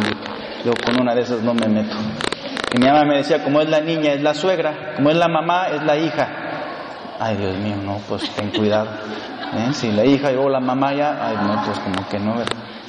yo 0.65 0.71
con 0.85 1.01
una 1.01 1.15
de 1.15 1.21
esas 1.21 1.41
no 1.41 1.53
me 1.53 1.67
meto. 1.67 1.95
Y 2.73 2.79
mi 2.79 2.87
mamá 2.87 3.05
me 3.05 3.17
decía, 3.17 3.43
como 3.43 3.61
es 3.61 3.69
la 3.69 3.81
niña, 3.81 4.13
es 4.13 4.23
la 4.23 4.33
suegra, 4.33 4.95
como 4.95 5.11
es 5.11 5.15
la 5.15 5.27
mamá, 5.27 5.67
es 5.67 5.83
la 5.83 5.95
hija. 5.95 6.27
Ay, 7.19 7.37
Dios 7.37 7.55
mío, 7.57 7.75
no, 7.77 7.99
pues 8.09 8.27
ten 8.31 8.49
cuidado. 8.49 8.89
¿Eh? 9.53 9.69
Si 9.73 9.91
la 9.91 10.03
hija 10.03 10.31
y 10.31 10.35
la 10.35 10.59
mamá 10.59 10.91
ya, 10.91 11.23
ay, 11.23 11.35
no, 11.35 11.63
pues 11.63 11.77
como 11.77 12.09
que 12.09 12.17
no, 12.17 12.33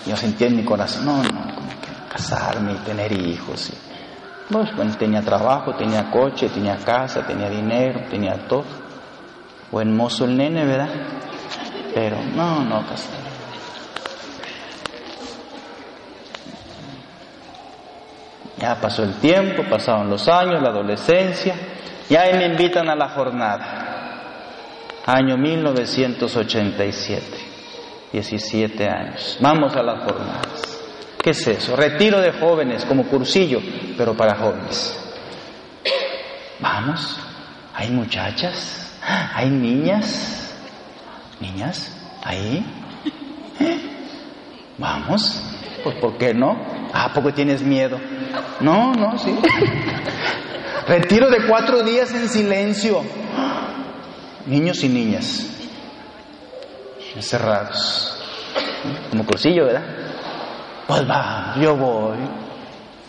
yo 0.07 0.17
sentía 0.17 0.47
en 0.47 0.57
mi 0.57 0.65
corazón, 0.65 1.05
no, 1.05 1.23
no, 1.23 1.55
como 1.55 1.69
que 1.69 2.11
casarme 2.11 2.73
y 2.73 2.77
tener 2.77 3.13
hijos. 3.13 3.69
Y, 3.69 4.53
pues, 4.53 4.75
bueno, 4.75 4.95
tenía 4.99 5.21
trabajo, 5.21 5.75
tenía 5.75 6.11
coche, 6.11 6.49
tenía 6.49 6.79
casa, 6.79 7.27
tenía 7.27 7.51
dinero, 7.51 8.01
tenía 8.09 8.49
todo. 8.49 8.65
Buen 9.71 9.95
mozo 9.95 10.25
el 10.25 10.35
nene, 10.35 10.65
¿verdad? 10.65 10.89
Pero 11.93 12.17
no, 12.35 12.65
no, 12.65 12.87
casarme. 12.87 13.24
Ya 18.65 18.81
pasó 18.81 19.03
el 19.03 19.13
tiempo, 19.17 19.63
pasaron 19.69 20.09
los 20.09 20.27
años, 20.27 20.63
la 20.63 20.71
adolescencia, 20.71 21.55
y 22.09 22.17
ahí 22.17 22.33
me 22.33 22.47
invitan 22.47 22.89
a 22.89 22.97
la 22.97 23.11
jornada 23.11 25.03
año 25.05 25.37
1987, 25.37 27.27
17 28.11 28.89
años. 28.89 29.37
Vamos 29.39 29.77
a 29.77 29.83
las 29.83 30.03
jornadas. 30.05 30.81
¿Qué 31.23 31.29
es 31.33 31.47
eso? 31.47 31.77
Retiro 31.77 32.23
de 32.23 32.33
jóvenes 32.33 32.87
como 32.87 33.05
cursillo, 33.05 33.61
pero 33.99 34.15
para 34.15 34.35
jóvenes. 34.37 34.99
Vamos, 36.59 37.21
hay 37.75 37.91
muchachas, 37.91 38.99
hay 39.35 39.51
niñas, 39.51 40.55
niñas, 41.39 41.95
ahí. 42.25 42.65
Vamos, 44.79 45.43
pues 45.83 45.97
¿por 45.97 46.17
qué 46.17 46.33
no? 46.33 46.74
Ah, 46.95 47.11
¿por 47.13 47.25
qué 47.25 47.33
tienes 47.33 47.61
miedo? 47.63 47.99
No, 48.61 48.95
no, 48.95 49.19
sí. 49.19 49.37
Retiro 50.87 51.29
de 51.29 51.47
cuatro 51.47 51.83
días 51.83 52.13
en 52.15 52.29
silencio 52.29 53.03
niños 54.47 54.83
y 54.85 54.89
niñas, 54.89 55.51
encerrados, 57.15 58.23
como 59.11 59.25
cursillo, 59.25 59.67
¿verdad? 59.67 59.85
Pues 60.87 61.09
va, 61.09 61.55
yo 61.61 61.77
voy, 61.77 62.19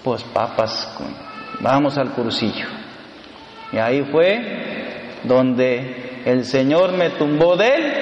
pues 0.03 0.23
papas, 0.23 0.97
vamos 1.59 1.97
al 1.97 2.11
cursillo. 2.11 2.67
Y 3.71 3.77
ahí 3.77 4.03
fue 4.11 5.19
donde 5.23 6.21
el 6.25 6.45
Señor 6.45 6.93
me 6.93 7.09
tumbó 7.11 7.57
de 7.57 7.67
él 7.67 7.93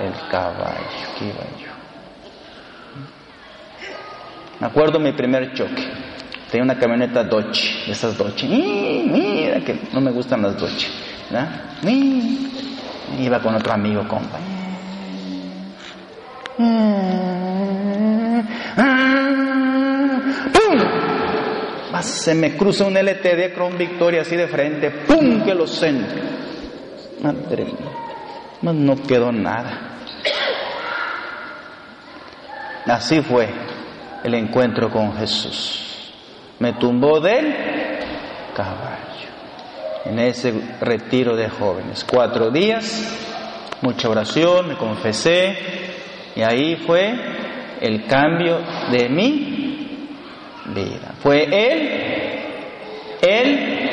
el 0.00 0.28
caballo, 0.30 0.78
que 1.18 1.24
iba 1.26 1.44
yo. 1.58 1.79
Me 4.60 4.66
acuerdo 4.66 5.00
mi 5.00 5.12
primer 5.12 5.54
choque. 5.54 5.88
Tenía 6.50 6.64
una 6.64 6.78
camioneta 6.78 7.24
Dodge, 7.24 7.90
esas 7.90 8.16
Dodge. 8.18 8.46
Mira 8.46 9.60
que 9.60 9.88
no 9.92 10.00
me 10.00 10.10
gustan 10.10 10.42
las 10.42 10.58
Dodge. 10.58 10.86
¿verdad? 11.30 11.48
Iba 13.18 13.40
con 13.40 13.54
otro 13.54 13.72
amigo, 13.72 14.06
compa. 14.06 14.38
¡Pum! 16.56 16.90
se 22.02 22.34
me 22.34 22.56
cruza 22.56 22.84
un 22.84 22.96
LTD 22.96 23.52
Cron 23.54 23.76
Victoria 23.76 24.22
así 24.22 24.34
de 24.34 24.46
frente, 24.48 24.90
¡pum! 24.90 25.42
que 25.44 25.54
lo 25.54 25.66
centro. 25.66 26.18
Madre 27.22 27.64
mía, 27.64 28.72
no 28.72 28.96
quedó 29.02 29.30
nada. 29.32 29.98
Así 32.86 33.20
fue 33.20 33.48
el 34.24 34.34
encuentro 34.34 34.90
con 34.90 35.16
Jesús. 35.16 36.12
Me 36.58 36.72
tumbó 36.74 37.20
del 37.20 37.54
caballo 38.54 39.00
en 40.04 40.18
ese 40.18 40.52
retiro 40.80 41.36
de 41.36 41.48
jóvenes. 41.48 42.04
Cuatro 42.04 42.50
días, 42.50 43.16
mucha 43.82 44.08
oración, 44.08 44.68
me 44.68 44.76
confesé 44.76 45.56
y 46.36 46.42
ahí 46.42 46.76
fue 46.86 47.14
el 47.80 48.06
cambio 48.06 48.60
de 48.90 49.08
mi 49.08 50.06
vida. 50.66 51.14
Fue 51.22 51.44
Él, 51.44 51.88
Él 53.22 53.90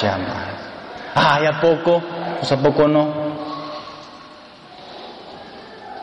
llamado. 0.00 0.52
Ay, 1.14 1.44
¿a 1.46 1.60
poco? 1.60 2.02
Pues 2.38 2.50
a 2.52 2.62
poco 2.62 2.88
no. 2.88 3.32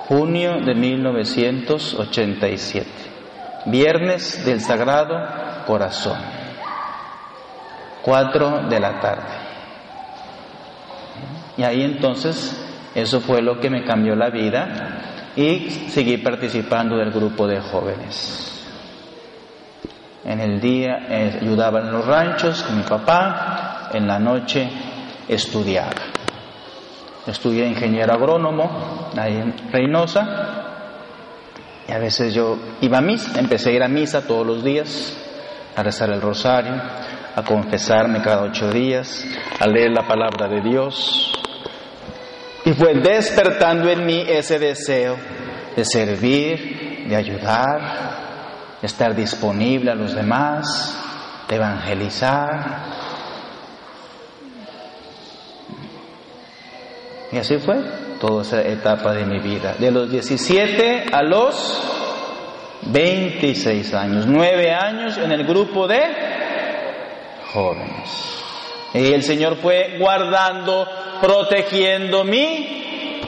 Junio 0.08 0.60
de 0.62 0.74
1987, 0.74 2.90
viernes 3.72 4.46
del 4.46 4.62
Sagrado 4.62 5.16
Corazón, 5.66 6.18
cuatro 8.02 8.68
de 8.70 8.80
la 8.80 9.00
tarde. 9.00 9.50
Y 11.58 11.64
ahí 11.64 11.84
entonces, 11.84 12.56
eso 12.96 13.20
fue 13.22 13.42
lo 13.42 13.60
que 13.60 13.70
me 13.70 13.84
cambió 13.84 14.16
la 14.16 14.30
vida 14.30 15.32
y 15.36 15.70
seguí 15.90 16.18
participando 16.18 16.98
del 16.98 17.12
grupo 17.12 17.48
de 17.48 17.60
jóvenes. 17.62 18.56
En 20.26 20.40
el 20.40 20.60
día 20.60 21.00
eh, 21.10 21.40
ayudaba 21.42 21.80
en 21.80 21.92
los 21.92 22.06
ranchos 22.06 22.64
con 22.64 22.78
mi 22.78 22.84
papá, 22.84 23.90
en 23.94 24.08
la 24.08 24.20
noche 24.20 24.70
estudiaba. 25.28 25.92
Estudié 27.26 27.68
ingeniero 27.68 28.14
agrónomo 28.14 29.10
ahí 29.18 29.38
en 29.38 29.54
Reynosa 29.72 30.59
y 31.90 31.92
a 31.92 31.98
veces 31.98 32.36
yo 32.36 32.56
iba 32.82 33.00
a 33.00 33.02
misa, 33.02 33.40
empecé 33.40 33.72
a 33.72 33.74
ir 33.74 33.82
a 33.82 33.88
misa 33.88 34.22
todos 34.22 34.46
los 34.46 34.64
días, 34.64 35.18
a 35.76 35.82
rezar 35.82 36.12
el 36.12 36.22
rosario, 36.22 36.80
a 37.36 37.44
confesarme 37.44 38.22
cada 38.22 38.44
ocho 38.44 38.70
días, 38.72 39.26
a 39.60 39.66
leer 39.66 39.90
la 39.90 40.08
palabra 40.08 40.48
de 40.48 40.62
Dios. 40.62 41.34
Y 42.64 42.74
fue 42.74 42.94
despertando 42.94 43.90
en 43.90 44.06
mí 44.06 44.24
ese 44.28 44.60
deseo 44.60 45.18
de 45.76 45.84
servir, 45.84 47.08
de 47.08 47.16
ayudar, 47.16 47.82
de 48.80 48.86
estar 48.86 49.16
disponible 49.16 49.90
a 49.90 49.96
los 49.96 50.14
demás, 50.14 50.96
de 51.48 51.56
evangelizar, 51.56 53.00
Y 57.32 57.38
así 57.38 57.60
fue 57.60 57.76
toda 58.20 58.42
esa 58.42 58.62
etapa 58.62 59.14
de 59.14 59.26
mi 59.26 59.40
vida. 59.40 59.76
De 59.80 59.92
los 59.92 60.10
17 60.10 61.06
a 61.12 61.24
los 61.24 61.82
26 62.84 63.94
años. 63.94 64.26
Nueve 64.28 64.74
años 64.74 65.18
en 65.18 65.32
el 65.32 65.46
grupo 65.46 65.88
de 65.88 66.02
jóvenes. 67.54 68.44
Y 68.94 69.14
el 69.14 69.24
Señor 69.24 69.58
fue 69.58 69.98
guardando, 70.00 70.88
protegiendo 71.22 72.24
mi 72.24 73.22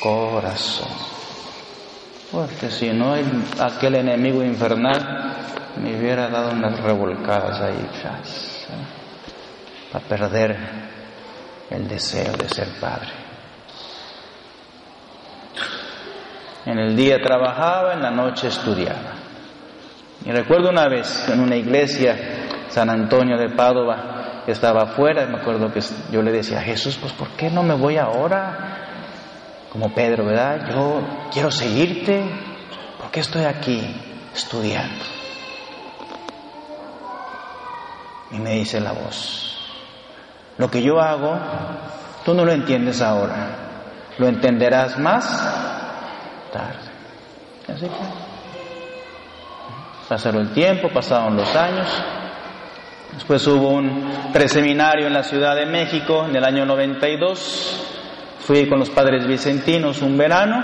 corazón. 0.00 0.88
Porque 2.30 2.70
si 2.70 2.90
no, 2.90 3.14
aquel 3.58 3.96
enemigo 3.96 4.42
infernal 4.42 5.34
me 5.82 5.98
hubiera 5.98 6.28
dado 6.28 6.52
unas 6.52 6.78
revolcadas 6.80 7.60
ahí, 7.60 7.74
¿eh? 7.74 8.80
para 9.92 10.04
perder 10.04 10.58
el 11.70 11.88
deseo 11.88 12.32
de 12.32 12.48
ser 12.48 12.68
padre. 12.80 13.29
En 16.66 16.78
el 16.78 16.94
día 16.96 17.20
trabajaba, 17.22 17.94
en 17.94 18.02
la 18.02 18.10
noche 18.10 18.48
estudiaba. 18.48 19.14
Y 20.24 20.30
recuerdo 20.30 20.68
una 20.68 20.88
vez 20.88 21.28
en 21.28 21.40
una 21.40 21.56
iglesia, 21.56 22.16
San 22.68 22.90
Antonio 22.90 23.38
de 23.38 23.48
Padova, 23.50 24.42
estaba 24.46 24.82
afuera, 24.82 25.26
me 25.26 25.38
acuerdo 25.38 25.72
que 25.72 25.80
yo 26.12 26.22
le 26.22 26.32
decía 26.32 26.60
Jesús, 26.60 26.98
pues 27.00 27.12
¿por 27.12 27.28
qué 27.30 27.50
no 27.50 27.62
me 27.62 27.74
voy 27.74 27.96
ahora? 27.96 28.76
Como 29.72 29.94
Pedro, 29.94 30.26
¿verdad? 30.26 30.68
Yo 30.70 31.00
quiero 31.32 31.50
seguirte, 31.50 32.24
¿por 33.00 33.10
qué 33.10 33.20
estoy 33.20 33.44
aquí 33.44 33.82
estudiando? 34.34 35.04
Y 38.32 38.38
me 38.38 38.50
dice 38.50 38.80
la 38.80 38.92
voz, 38.92 39.56
lo 40.58 40.70
que 40.70 40.82
yo 40.82 41.00
hago, 41.00 41.38
tú 42.24 42.34
no 42.34 42.44
lo 42.44 42.52
entiendes 42.52 43.00
ahora, 43.00 43.48
lo 44.18 44.28
entenderás 44.28 44.98
más 44.98 45.69
tarde. 46.50 46.90
Así 47.68 47.86
que 47.86 48.30
pasaron 50.08 50.42
el 50.42 50.52
tiempo, 50.52 50.88
pasaron 50.88 51.36
los 51.36 51.54
años. 51.54 51.86
Después 53.14 53.46
hubo 53.46 53.68
un 53.68 54.30
preseminario 54.32 55.06
en 55.06 55.12
la 55.12 55.22
Ciudad 55.22 55.56
de 55.56 55.66
México 55.66 56.26
en 56.28 56.34
el 56.34 56.44
año 56.44 56.64
92. 56.66 57.86
Fui 58.40 58.68
con 58.68 58.78
los 58.78 58.90
padres 58.90 59.26
vicentinos 59.26 60.02
un 60.02 60.16
verano 60.16 60.56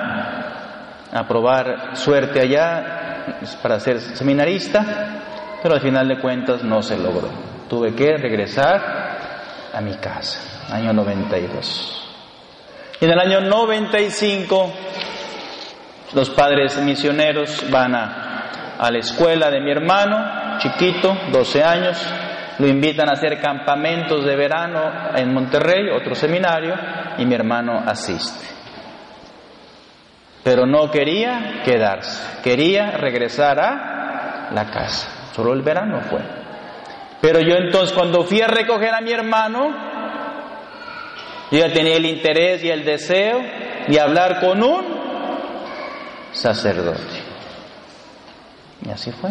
a 1.13 1.29
probar 1.29 1.97
suerte 1.97 2.41
allá 2.41 3.27
para 3.63 3.79
ser 3.81 4.01
seminarista, 4.01 5.59
pero 5.63 5.75
al 5.75 5.81
final 5.81 6.09
de 6.09 6.21
cuentas 6.21 6.63
no 6.63 6.83
se 6.83 6.97
logró. 6.97 7.29
Tuve 7.69 7.95
que 7.95 8.17
regresar 8.17 9.69
a 9.73 9.81
mi 9.81 9.95
casa, 9.97 10.75
año 10.75 10.93
92. 10.93 12.03
Y 13.01 13.05
en 13.05 13.11
el 13.11 13.19
año 13.19 13.41
95 13.41 14.73
los 16.17 16.31
padres 16.31 16.81
misioneros 16.81 17.71
van 17.71 17.95
a, 17.95 18.89
la 18.91 18.99
escuela 18.99 19.51
de 19.51 19.61
mi 19.61 19.71
hermano, 19.71 20.57
chiquito, 20.57 21.15
12 21.31 21.63
años, 21.63 22.15
lo 22.59 22.67
invitan 22.67 23.11
a 23.11 23.13
hacer 23.13 23.39
campamentos 23.39 24.25
de 24.25 24.35
verano 24.35 24.81
en 25.15 25.35
Monterrey, 25.35 25.91
otro 25.91 26.15
seminario, 26.15 26.75
y 27.19 27.27
mi 27.27 27.35
hermano 27.35 27.83
asiste. 27.87 28.47
Pero 30.43 30.65
no 30.65 30.91
quería 30.91 31.61
quedarse, 31.63 32.41
quería 32.43 32.93
regresar 32.93 33.61
a 33.61 34.49
la 34.55 34.71
casa. 34.71 35.33
Solo 35.35 35.53
el 35.53 35.61
verano 35.61 36.01
fue. 36.01 36.21
Pero 37.21 37.41
yo 37.41 37.57
entonces 37.57 37.93
cuando 37.95 38.25
fui 38.25 38.41
a 38.41 38.47
recoger 38.47 38.95
a 38.95 39.03
mi 39.03 39.13
hermano, 39.13 39.69
yo 41.51 41.59
ya 41.59 41.71
tenía 41.75 41.97
el 41.97 42.07
interés 42.07 42.65
y 42.65 42.71
el 42.71 42.87
deseo 42.87 43.39
de 43.87 44.01
hablar 44.01 44.41
con 44.41 44.63
un 44.63 44.96
sacerdote. 46.37 47.23
Y 48.87 48.91
así 48.91 49.11
fue. 49.11 49.31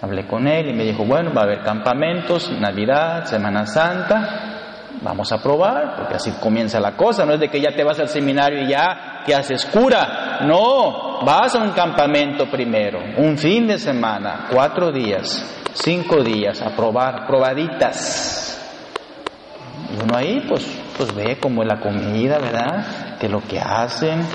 Hablé 0.00 0.26
con 0.26 0.46
él 0.46 0.68
y 0.68 0.72
me 0.72 0.84
dijo, 0.84 1.04
bueno, 1.04 1.32
va 1.32 1.42
a 1.42 1.44
haber 1.44 1.62
campamentos, 1.62 2.50
Navidad, 2.60 3.24
Semana 3.24 3.66
Santa, 3.66 4.52
vamos 5.00 5.32
a 5.32 5.40
probar, 5.40 5.94
porque 5.96 6.16
así 6.16 6.32
comienza 6.40 6.80
la 6.80 6.96
cosa, 6.96 7.24
no 7.24 7.34
es 7.34 7.40
de 7.40 7.48
que 7.48 7.60
ya 7.60 7.74
te 7.74 7.84
vas 7.84 8.00
al 8.00 8.08
seminario 8.08 8.62
y 8.62 8.68
ya 8.68 9.22
que 9.24 9.34
haces 9.34 9.64
cura, 9.66 10.40
no, 10.42 11.24
vas 11.24 11.54
a 11.54 11.62
un 11.62 11.70
campamento 11.70 12.50
primero, 12.50 12.98
un 13.16 13.38
fin 13.38 13.68
de 13.68 13.78
semana, 13.78 14.48
cuatro 14.50 14.90
días, 14.90 15.62
cinco 15.72 16.22
días 16.22 16.60
a 16.62 16.70
probar, 16.70 17.26
probaditas. 17.26 18.48
Y 19.94 20.02
uno 20.02 20.16
ahí 20.16 20.44
pues, 20.48 20.66
pues 20.96 21.14
ve 21.14 21.38
como 21.38 21.62
es 21.62 21.68
la 21.68 21.78
comida, 21.78 22.38
¿verdad? 22.38 23.18
Que 23.20 23.28
lo 23.28 23.40
que 23.40 23.60
hacen, 23.60 24.26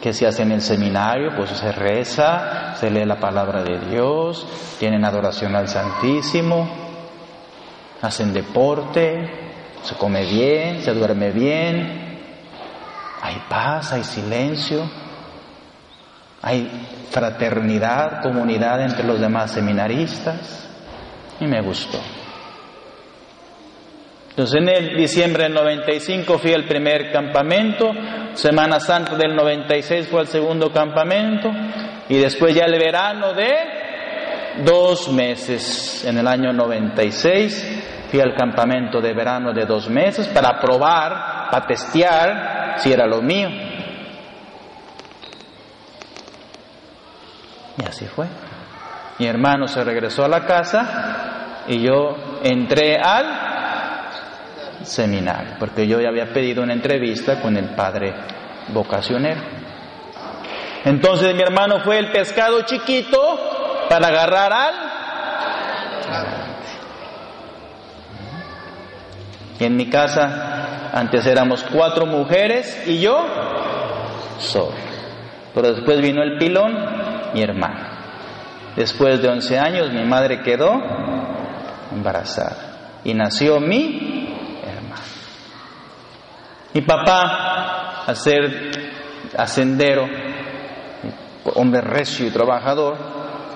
que 0.00 0.12
se 0.12 0.26
hace 0.26 0.42
en 0.42 0.52
el 0.52 0.62
seminario, 0.62 1.36
pues 1.36 1.50
se 1.50 1.72
reza, 1.72 2.74
se 2.76 2.90
lee 2.90 3.04
la 3.04 3.20
palabra 3.20 3.62
de 3.62 3.78
Dios, 3.90 4.46
tienen 4.78 5.04
adoración 5.04 5.54
al 5.54 5.68
Santísimo, 5.68 6.68
hacen 8.00 8.32
deporte, 8.32 9.30
se 9.82 9.94
come 9.96 10.24
bien, 10.24 10.82
se 10.82 10.92
duerme 10.94 11.30
bien, 11.30 12.18
hay 13.22 13.42
paz, 13.48 13.92
hay 13.92 14.04
silencio, 14.04 14.88
hay 16.42 16.70
fraternidad, 17.10 18.22
comunidad 18.22 18.82
entre 18.82 19.04
los 19.04 19.20
demás 19.20 19.50
seminaristas. 19.50 20.68
Y 21.38 21.46
me 21.46 21.60
gustó. 21.62 21.98
Entonces 24.40 24.62
en 24.62 24.68
el 24.70 24.96
diciembre 24.96 25.42
del 25.42 25.52
95 25.52 26.38
fui 26.38 26.54
al 26.54 26.64
primer 26.64 27.12
campamento, 27.12 27.90
Semana 28.32 28.80
Santa 28.80 29.14
del 29.14 29.36
96 29.36 30.08
fue 30.08 30.22
el 30.22 30.28
segundo 30.28 30.72
campamento 30.72 31.50
y 32.08 32.16
después 32.16 32.54
ya 32.54 32.64
el 32.64 32.78
verano 32.78 33.34
de 33.34 33.52
dos 34.64 35.12
meses, 35.12 36.06
en 36.06 36.16
el 36.16 36.26
año 36.26 36.54
96 36.54 38.08
fui 38.10 38.18
al 38.18 38.34
campamento 38.34 39.02
de 39.02 39.12
verano 39.12 39.52
de 39.52 39.66
dos 39.66 39.90
meses 39.90 40.26
para 40.28 40.58
probar, 40.58 41.50
para 41.50 41.66
testear 41.66 42.76
si 42.78 42.90
era 42.94 43.06
lo 43.06 43.20
mío. 43.20 43.50
Y 47.76 47.84
así 47.86 48.06
fue. 48.06 48.24
Mi 49.18 49.26
hermano 49.26 49.68
se 49.68 49.84
regresó 49.84 50.24
a 50.24 50.28
la 50.28 50.46
casa 50.46 51.64
y 51.68 51.82
yo 51.82 52.40
entré 52.42 52.96
al 52.96 53.39
seminario, 54.82 55.54
porque 55.58 55.86
yo 55.86 56.00
ya 56.00 56.08
había 56.08 56.32
pedido 56.32 56.62
una 56.62 56.72
entrevista 56.72 57.40
con 57.40 57.56
el 57.56 57.70
padre 57.74 58.14
vocacionero. 58.68 59.40
Entonces 60.84 61.34
mi 61.34 61.42
hermano 61.42 61.80
fue 61.80 61.98
el 61.98 62.10
pescado 62.10 62.62
chiquito 62.62 63.86
para 63.88 64.08
agarrar 64.08 64.52
al... 64.52 64.74
En 69.58 69.76
mi 69.76 69.90
casa 69.90 70.90
antes 70.92 71.26
éramos 71.26 71.64
cuatro 71.70 72.06
mujeres 72.06 72.82
y 72.86 73.00
yo 73.00 73.26
solo. 74.38 74.72
Pero 75.54 75.74
después 75.74 76.00
vino 76.00 76.22
el 76.22 76.38
pilón, 76.38 76.74
mi 77.34 77.42
hermano. 77.42 77.80
Después 78.74 79.20
de 79.20 79.28
11 79.28 79.58
años 79.58 79.92
mi 79.92 80.04
madre 80.04 80.42
quedó 80.42 80.80
embarazada 81.92 82.70
y 83.04 83.12
nació 83.14 83.60
mi. 83.60 84.09
Mi 86.72 86.82
papá, 86.82 88.04
a 88.06 88.14
ser 88.14 88.70
ascendero, 89.36 90.06
hombre 91.54 91.80
recio 91.80 92.26
y 92.26 92.30
trabajador, 92.30 92.96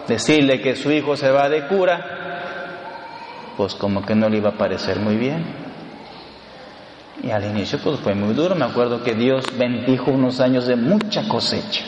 decirle 0.09 0.61
que 0.61 0.75
su 0.75 0.91
hijo 0.91 1.17
se 1.17 1.31
va 1.31 1.49
de 1.49 1.67
cura, 1.67 3.53
pues 3.57 3.75
como 3.75 4.05
que 4.05 4.15
no 4.15 4.29
le 4.29 4.39
iba 4.39 4.51
a 4.51 4.59
parecer 4.59 4.99
muy 4.99 5.17
bien. 5.17 5.45
Y 7.23 7.31
al 7.31 7.45
inicio 7.45 7.79
pues 7.83 8.01
fue 8.01 8.15
muy 8.15 8.35
duro, 8.35 8.55
me 8.55 8.65
acuerdo 8.65 9.03
que 9.03 9.15
Dios 9.15 9.45
bendijo 9.57 10.11
unos 10.11 10.41
años 10.41 10.67
de 10.67 10.77
mucha 10.77 11.29
cosecha, 11.29 11.85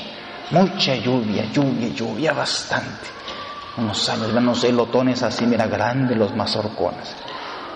mucha 0.51 0.95
lluvia, 0.95 1.47
lluvia, 1.53 1.89
lluvia 1.89 2.33
bastante. 2.33 3.17
Unos 3.77 4.09
años, 4.09 4.33
unos 4.33 4.65
elotones 4.65 5.23
así, 5.23 5.45
mira, 5.45 5.67
grandes 5.67 6.17
los 6.17 6.35
mazorcones. 6.35 7.15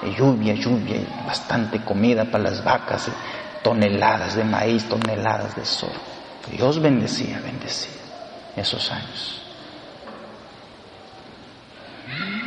Y 0.03 0.15
lluvia, 0.15 0.55
lluvia, 0.55 0.97
bastante 1.27 1.85
comida 1.85 2.25
para 2.25 2.45
las 2.45 2.65
vacas, 2.65 3.11
toneladas 3.63 4.37
de 4.37 4.45
maíz, 4.45 4.89
toneladas 4.89 5.57
de 5.57 5.65
sol. 5.65 5.93
Dios 6.51 6.81
bendecía, 6.81 7.41
bendecía 7.41 8.01
esos 8.57 8.91
años. 8.91 9.43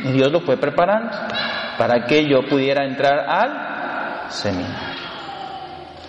Y 0.04 0.12
Dios 0.12 0.30
lo 0.30 0.40
fue 0.40 0.56
preparando 0.56 1.16
para 1.78 2.04
que 2.06 2.28
yo 2.28 2.46
pudiera 2.46 2.84
entrar 2.84 3.18
al 3.20 4.30
seminario. 4.30 4.94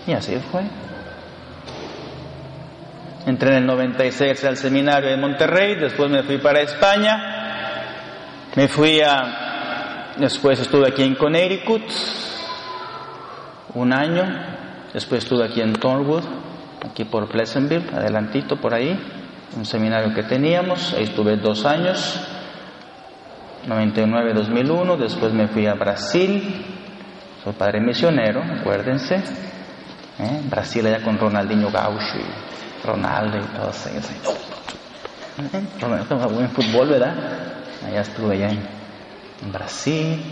Y 0.06 0.12
así 0.12 0.36
fue. 0.50 0.62
Entré 3.26 3.50
en 3.50 3.56
el 3.56 3.66
96 3.66 4.44
al 4.44 4.56
seminario 4.56 5.10
de 5.10 5.16
Monterrey, 5.16 5.74
después 5.74 6.08
me 6.08 6.22
fui 6.22 6.38
para 6.38 6.60
España, 6.60 7.34
me 8.54 8.68
fui 8.68 9.00
a, 9.00 10.12
después 10.16 10.60
estuve 10.60 10.88
aquí 10.88 11.02
en 11.02 11.16
Connecticut 11.16 11.82
un 13.74 13.92
año, 13.92 14.24
después 14.96 15.24
estuve 15.24 15.44
aquí 15.44 15.60
en 15.60 15.74
Thornwood, 15.74 16.24
aquí 16.90 17.04
por 17.04 17.28
Pleasantville, 17.28 17.84
adelantito 17.92 18.56
por 18.56 18.72
ahí, 18.72 18.98
un 19.54 19.66
seminario 19.66 20.14
que 20.14 20.22
teníamos, 20.22 20.94
ahí 20.94 21.04
estuve 21.04 21.36
dos 21.36 21.66
años, 21.66 22.18
99-2001, 23.68 24.96
después 24.96 25.34
me 25.34 25.48
fui 25.48 25.66
a 25.66 25.74
Brasil, 25.74 26.64
soy 27.44 27.52
padre 27.52 27.82
misionero, 27.82 28.42
acuérdense, 28.42 29.16
¿eh? 29.16 30.40
Brasil 30.48 30.86
allá 30.86 31.04
con 31.04 31.18
Ronaldinho 31.18 31.70
Gaucho 31.70 32.16
y 32.16 32.86
Ronaldo 32.86 33.36
y 33.36 33.54
todos 33.54 33.86
ellos. 33.88 34.10
¿Eh? 35.52 35.62
Ronaldo 35.78 36.28
buen 36.30 36.48
fútbol, 36.48 36.88
¿verdad? 36.88 37.14
Allá 37.86 38.00
estuve 38.00 38.36
allá 38.36 38.48
en, 38.48 39.52
Brasil. 39.52 40.22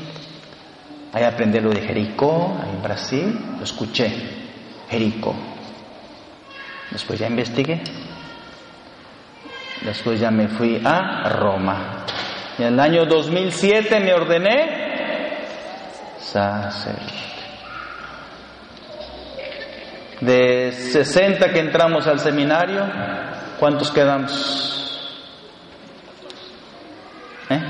Ahí 1.13 1.25
aprendí 1.25 1.61
lo 1.61 1.69
de 1.69 1.83
Jericó, 1.83 2.57
ahí 2.63 2.71
en 2.75 2.83
Brasil, 2.83 3.39
lo 3.59 3.63
escuché, 3.63 4.44
Jericó. 4.89 5.35
Después 6.91 7.19
ya 7.19 7.27
investigué. 7.27 7.83
Después 9.83 10.21
ya 10.21 10.31
me 10.31 10.49
fui 10.49 10.81
a 10.85 11.29
Roma. 11.29 12.05
Y 12.59 12.63
en 12.63 12.75
el 12.75 12.81
año 12.81 13.05
2007 13.05 14.01
me 14.01 14.15
ordené 14.15 14.85
sacerdote. 16.19 17.13
De 20.21 20.73
60 20.73 21.53
que 21.53 21.59
entramos 21.59 22.07
al 22.07 22.21
seminario, 22.21 22.87
¿cuántos 23.59 23.91
quedamos? 23.91 24.81
¿Eh? 27.51 27.61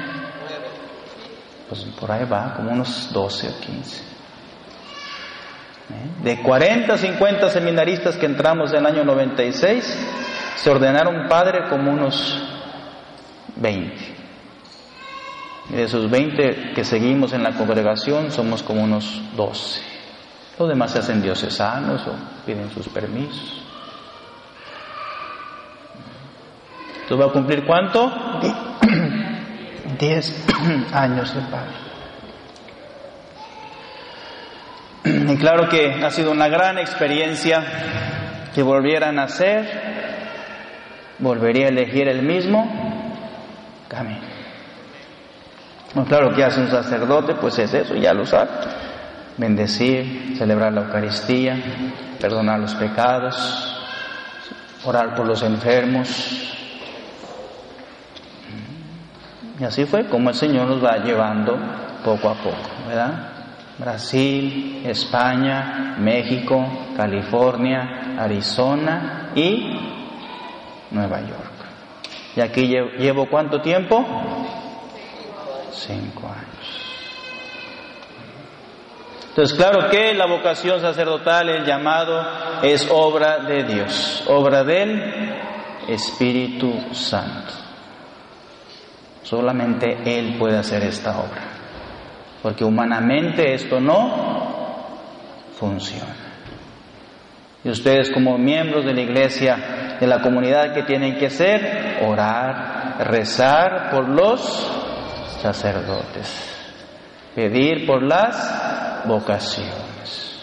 Pues 1.68 1.82
por 1.98 2.12
ahí 2.12 2.24
va, 2.24 2.54
como 2.54 2.70
unos 2.70 3.12
12 3.12 3.48
o 3.48 3.60
15. 3.60 4.13
De 6.22 6.40
40 6.40 6.96
50 6.96 7.50
seminaristas 7.50 8.16
que 8.16 8.26
entramos 8.26 8.72
en 8.72 8.78
el 8.78 8.86
año 8.86 9.04
96, 9.04 10.06
se 10.56 10.70
ordenaron 10.70 11.28
padre 11.28 11.68
como 11.68 11.92
unos 11.92 12.42
20. 13.56 14.14
Y 15.70 15.72
de 15.74 15.82
esos 15.82 16.10
20 16.10 16.72
que 16.74 16.84
seguimos 16.84 17.32
en 17.32 17.42
la 17.42 17.52
congregación 17.52 18.30
somos 18.30 18.62
como 18.62 18.82
unos 18.82 19.22
12. 19.36 19.80
Los 20.58 20.68
demás 20.68 20.92
se 20.92 21.00
hacen 21.00 21.20
diocesanos 21.20 22.06
o 22.06 22.12
piden 22.46 22.70
sus 22.70 22.88
permisos. 22.88 23.62
¿Tú 27.08 27.16
vas 27.18 27.28
a 27.28 27.32
cumplir 27.32 27.66
cuánto? 27.66 28.10
Diez 29.98 30.46
años 30.92 31.34
de 31.34 31.40
padre. 31.42 31.93
Y 35.26 35.36
claro 35.36 35.68
que 35.68 36.04
ha 36.04 36.10
sido 36.10 36.30
una 36.30 36.48
gran 36.48 36.78
experiencia 36.78 37.62
que 38.54 38.62
volviera 38.62 39.08
a 39.08 39.12
nacer, 39.12 39.66
volvería 41.18 41.66
a 41.66 41.68
elegir 41.70 42.08
el 42.08 42.22
mismo 42.22 42.70
camino. 43.88 44.20
Bueno, 45.94 46.08
claro 46.08 46.34
que 46.34 46.44
hace 46.44 46.60
un 46.60 46.68
sacerdote, 46.68 47.34
pues 47.36 47.58
es 47.58 47.72
eso, 47.72 47.94
ya 47.94 48.12
lo 48.12 48.26
sabe 48.26 48.50
bendecir, 49.36 50.36
celebrar 50.36 50.72
la 50.72 50.82
Eucaristía, 50.82 51.56
perdonar 52.20 52.60
los 52.60 52.74
pecados, 52.74 53.76
orar 54.84 55.14
por 55.14 55.26
los 55.26 55.42
enfermos. 55.42 56.08
Y 59.58 59.64
así 59.64 59.84
fue 59.86 60.06
como 60.06 60.30
el 60.30 60.36
Señor 60.36 60.66
nos 60.66 60.84
va 60.84 60.98
llevando 60.98 61.56
poco 62.04 62.28
a 62.28 62.34
poco, 62.34 62.58
¿verdad? 62.86 63.33
Brasil, 63.78 64.82
España, 64.86 65.96
México, 65.98 66.64
California, 66.96 68.16
Arizona 68.18 69.32
y 69.34 69.78
Nueva 70.90 71.20
York. 71.20 71.54
¿Y 72.36 72.40
aquí 72.40 72.66
llevo, 72.66 73.26
cuánto 73.28 73.60
tiempo? 73.60 74.04
Cinco 75.70 76.28
años. 76.28 76.54
Entonces, 79.28 79.56
claro 79.56 79.90
que 79.90 80.14
la 80.14 80.26
vocación 80.26 80.80
sacerdotal, 80.80 81.48
el 81.48 81.64
llamado, 81.64 82.24
es 82.62 82.88
obra 82.90 83.38
de 83.40 83.64
Dios, 83.64 84.22
obra 84.28 84.62
del 84.62 85.34
Espíritu 85.88 86.72
Santo. 86.92 87.52
Solamente 89.24 89.98
Él 90.04 90.36
puede 90.38 90.58
hacer 90.58 90.84
esta 90.84 91.18
obra, 91.18 91.42
porque 92.44 92.62
humanamente 92.62 93.54
esto 93.54 93.80
no 93.80 94.98
funciona. 95.58 96.14
Y 97.64 97.70
ustedes 97.70 98.10
como 98.10 98.36
miembros 98.36 98.84
de 98.84 98.92
la 98.92 99.00
iglesia, 99.00 99.96
de 99.98 100.06
la 100.06 100.20
comunidad, 100.20 100.74
que 100.74 100.82
tienen 100.82 101.16
que 101.16 101.30
ser? 101.30 102.02
Orar, 102.06 102.96
rezar 103.08 103.88
por 103.90 104.10
los 104.10 104.42
sacerdotes, 105.40 106.68
pedir 107.34 107.86
por 107.86 108.02
las 108.02 109.06
vocaciones. 109.06 110.38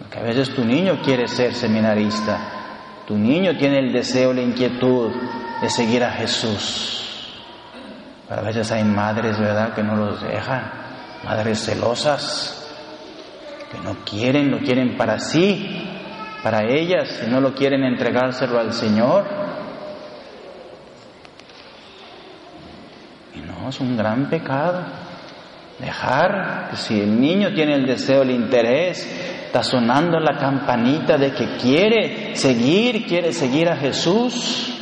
Porque 0.00 0.18
a 0.18 0.22
veces 0.22 0.52
tu 0.52 0.64
niño 0.64 1.00
quiere 1.00 1.28
ser 1.28 1.54
seminarista, 1.54 2.40
tu 3.06 3.16
niño 3.16 3.56
tiene 3.56 3.78
el 3.78 3.92
deseo, 3.92 4.32
la 4.32 4.42
inquietud 4.42 5.12
de 5.60 5.70
seguir 5.70 6.02
a 6.02 6.10
Jesús. 6.10 7.01
A 8.34 8.40
veces 8.40 8.72
hay 8.72 8.84
madres, 8.84 9.38
¿verdad?, 9.38 9.74
que 9.74 9.82
no 9.82 9.94
los 9.94 10.22
dejan, 10.22 10.70
madres 11.24 11.64
celosas, 11.64 12.66
que 13.70 13.78
no 13.78 13.96
quieren, 14.04 14.50
lo 14.50 14.58
quieren 14.58 14.96
para 14.96 15.18
sí, 15.18 15.88
para 16.42 16.64
ellas, 16.64 17.22
y 17.26 17.30
no 17.30 17.40
lo 17.40 17.54
quieren 17.54 17.84
entregárselo 17.84 18.58
al 18.58 18.72
Señor. 18.72 19.24
Y 23.34 23.40
no, 23.40 23.68
es 23.68 23.80
un 23.80 23.96
gran 23.96 24.30
pecado. 24.30 24.82
Dejar 25.78 26.68
que 26.70 26.76
si 26.76 27.00
el 27.00 27.20
niño 27.20 27.52
tiene 27.54 27.74
el 27.74 27.86
deseo, 27.86 28.22
el 28.22 28.30
interés, 28.30 29.06
está 29.46 29.62
sonando 29.62 30.18
la 30.18 30.38
campanita 30.38 31.18
de 31.18 31.32
que 31.32 31.56
quiere 31.56 32.34
seguir, 32.34 33.06
quiere 33.06 33.32
seguir 33.32 33.68
a 33.68 33.76
Jesús, 33.76 34.74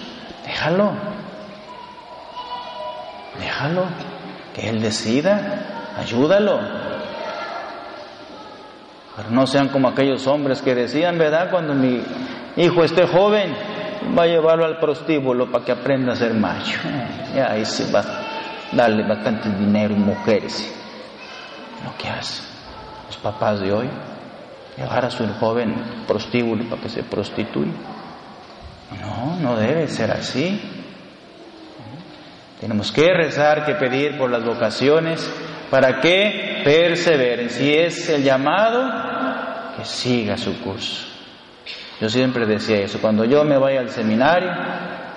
déjalo. 0.45 1.10
Que 4.55 4.69
él 4.69 4.81
decida, 4.81 5.95
ayúdalo. 5.99 6.61
Pero 9.17 9.31
no 9.31 9.47
sean 9.47 9.69
como 9.69 9.89
aquellos 9.89 10.27
hombres 10.27 10.63
que 10.63 10.75
decían, 10.75 11.19
¿verdad? 11.19 11.51
Cuando 11.51 11.75
mi 11.75 12.03
hijo 12.57 12.85
esté 12.85 13.07
joven, 13.07 13.55
va 14.17 14.23
a 14.23 14.27
llevarlo 14.27 14.65
al 14.65 14.79
prostíbulo 14.79 15.51
para 15.51 15.65
que 15.65 15.73
aprenda 15.73 16.13
a 16.13 16.17
ser 16.17 16.35
macho. 16.35 16.79
Y 17.35 17.39
ahí 17.39 17.65
se 17.65 17.91
va 17.93 18.01
a 18.01 18.05
darle 18.73 19.07
bastante 19.07 19.51
dinero 19.51 19.95
y 19.95 19.99
mujeres. 19.99 20.75
Lo 21.85 21.97
que 21.97 22.09
hacen 22.09 22.47
los 23.07 23.17
papás 23.17 23.61
de 23.61 23.73
hoy, 23.73 23.89
llevar 24.77 25.05
a 25.05 25.11
su 25.11 25.27
joven 25.41 25.75
prostíbulo 26.07 26.65
para 26.65 26.81
que 26.81 26.89
se 26.89 27.03
prostituya. 27.03 27.73
No, 29.01 29.37
no 29.37 29.57
debe 29.57 29.89
ser 29.89 30.11
así. 30.13 30.80
Tenemos 32.61 32.93
que 32.93 33.13
rezar, 33.15 33.65
que 33.65 33.75
pedir 33.75 34.19
por 34.19 34.31
las 34.31 34.45
vocaciones 34.45 35.29
para 35.71 36.01
que 36.01 36.61
perseveren. 36.63 37.49
Si 37.49 37.73
es 37.75 38.09
el 38.11 38.23
llamado, 38.23 39.77
que 39.77 39.85
siga 39.85 40.37
su 40.37 40.61
curso. 40.61 41.07
Yo 42.01 42.09
siempre 42.09 42.47
decía 42.47 42.81
eso, 42.81 43.01
cuando 43.01 43.25
yo 43.25 43.45
me 43.45 43.59
vaya 43.59 43.81
al 43.81 43.89
seminario, 43.89 44.51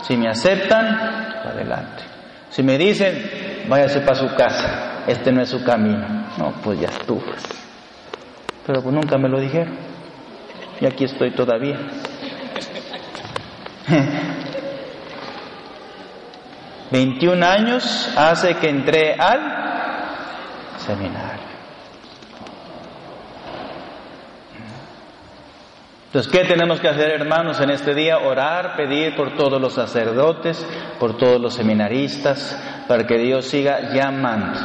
si 0.04 0.16
me 0.16 0.30
aceptan, 0.30 0.86
adelante. 0.86 2.04
Si 2.50 2.64
me 2.64 2.78
dicen, 2.78 3.66
váyase 3.68 4.02
para 4.02 4.16
su 4.16 4.36
casa, 4.36 5.04
este 5.08 5.32
no 5.32 5.42
es 5.42 5.50
su 5.50 5.64
camino, 5.64 6.06
no, 6.38 6.54
pues 6.64 6.80
ya 6.80 6.88
estuvo. 6.88 7.24
Pero 8.66 8.82
pues 8.82 8.96
nunca 8.96 9.18
me 9.18 9.28
lo 9.28 9.40
dijeron. 9.40 9.76
Y 10.80 10.86
aquí 10.86 11.06
estoy 11.06 11.32
todavía. 11.32 11.78
21 16.94 17.44
años 17.44 18.14
hace 18.16 18.54
que 18.58 18.70
entré 18.70 19.16
al 19.16 19.42
seminario. 20.78 21.44
Entonces, 26.06 26.32
¿qué 26.32 26.46
tenemos 26.46 26.80
que 26.80 26.88
hacer, 26.88 27.10
hermanos, 27.10 27.60
en 27.62 27.72
este 27.72 27.96
día? 27.96 28.20
Orar, 28.20 28.76
pedir 28.76 29.16
por 29.16 29.36
todos 29.36 29.60
los 29.60 29.74
sacerdotes, 29.74 30.64
por 31.00 31.18
todos 31.18 31.42
los 31.42 31.56
seminaristas, 31.56 32.62
para 32.88 33.08
que 33.08 33.18
Dios 33.18 33.46
siga 33.46 33.92
llamando. 33.92 34.60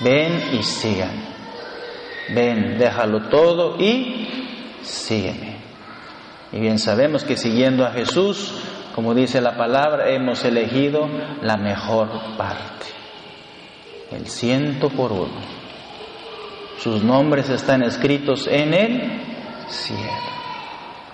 Ven 0.00 0.54
y 0.54 0.64
sigan. 0.64 1.24
Ven, 2.34 2.78
déjalo 2.78 3.28
todo 3.28 3.76
y 3.78 4.80
sígueme. 4.82 5.58
Y 6.50 6.58
bien 6.58 6.80
sabemos 6.80 7.22
que 7.22 7.36
siguiendo 7.36 7.86
a 7.86 7.92
Jesús, 7.92 8.75
como 8.96 9.14
dice 9.14 9.42
la 9.42 9.58
palabra, 9.58 10.08
hemos 10.08 10.42
elegido 10.46 11.06
la 11.42 11.58
mejor 11.58 12.08
parte. 12.38 12.86
El 14.10 14.26
ciento 14.26 14.88
por 14.88 15.12
uno. 15.12 15.38
Sus 16.78 17.02
nombres 17.04 17.50
están 17.50 17.82
escritos 17.82 18.46
en 18.46 18.72
el 18.72 19.22
cielo. 19.68 20.00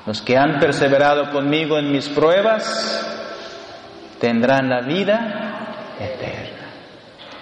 Los 0.07 0.23
que 0.23 0.37
han 0.37 0.61
perseverado 0.61 1.33
conmigo 1.33 1.77
en 1.77 1.91
mis 1.91 2.09
pruebas 2.09 3.05
tendrán 4.21 4.69
la 4.69 4.83
vida 4.83 5.97
eterna. 5.99 6.69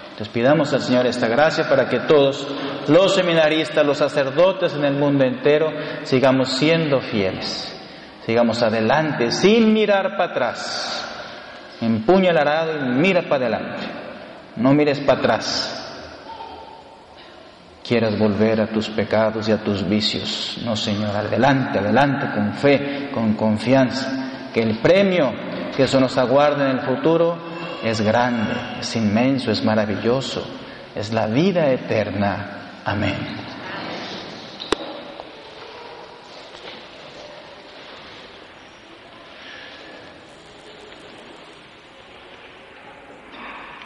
Entonces 0.09 0.29
pidamos 0.29 0.73
al 0.73 0.81
Señor 0.81 1.05
esta 1.05 1.27
gracia 1.27 1.69
para 1.69 1.87
que 1.87 1.99
todos 1.99 2.47
los 2.87 3.13
seminaristas, 3.13 3.85
los 3.85 3.99
sacerdotes 3.99 4.73
en 4.73 4.85
el 4.85 4.95
mundo 4.95 5.23
entero, 5.23 5.71
sigamos 6.03 6.53
siendo 6.53 6.99
fieles, 6.99 7.80
sigamos 8.25 8.61
adelante 8.61 9.31
sin 9.31 9.73
mirar 9.73 10.17
para 10.17 10.31
atrás. 10.31 11.07
Empuña 11.81 12.31
el 12.31 12.37
arado 12.37 12.77
y 12.77 12.89
mira 12.89 13.23
para 13.23 13.47
adelante. 13.47 13.83
No 14.55 14.73
mires 14.73 14.99
para 14.99 15.19
atrás 15.19 15.81
quieras 17.91 18.17
volver 18.17 18.61
a 18.61 18.67
tus 18.67 18.87
pecados 18.87 19.49
y 19.49 19.51
a 19.51 19.57
tus 19.57 19.85
vicios. 19.85 20.59
No, 20.63 20.77
Señor, 20.77 21.13
adelante, 21.13 21.79
adelante, 21.79 22.27
con 22.33 22.53
fe, 22.53 23.09
con 23.13 23.33
confianza, 23.33 24.49
que 24.53 24.61
el 24.61 24.77
premio 24.77 25.33
que 25.75 25.83
eso 25.83 25.99
nos 25.99 26.17
aguarda 26.17 26.69
en 26.69 26.77
el 26.77 26.85
futuro 26.85 27.37
es 27.83 27.99
grande, 27.99 28.53
es 28.79 28.95
inmenso, 28.95 29.51
es 29.51 29.61
maravilloso, 29.65 30.41
es 30.95 31.11
la 31.11 31.27
vida 31.27 31.69
eterna. 31.69 32.79
Amén. 32.85 33.50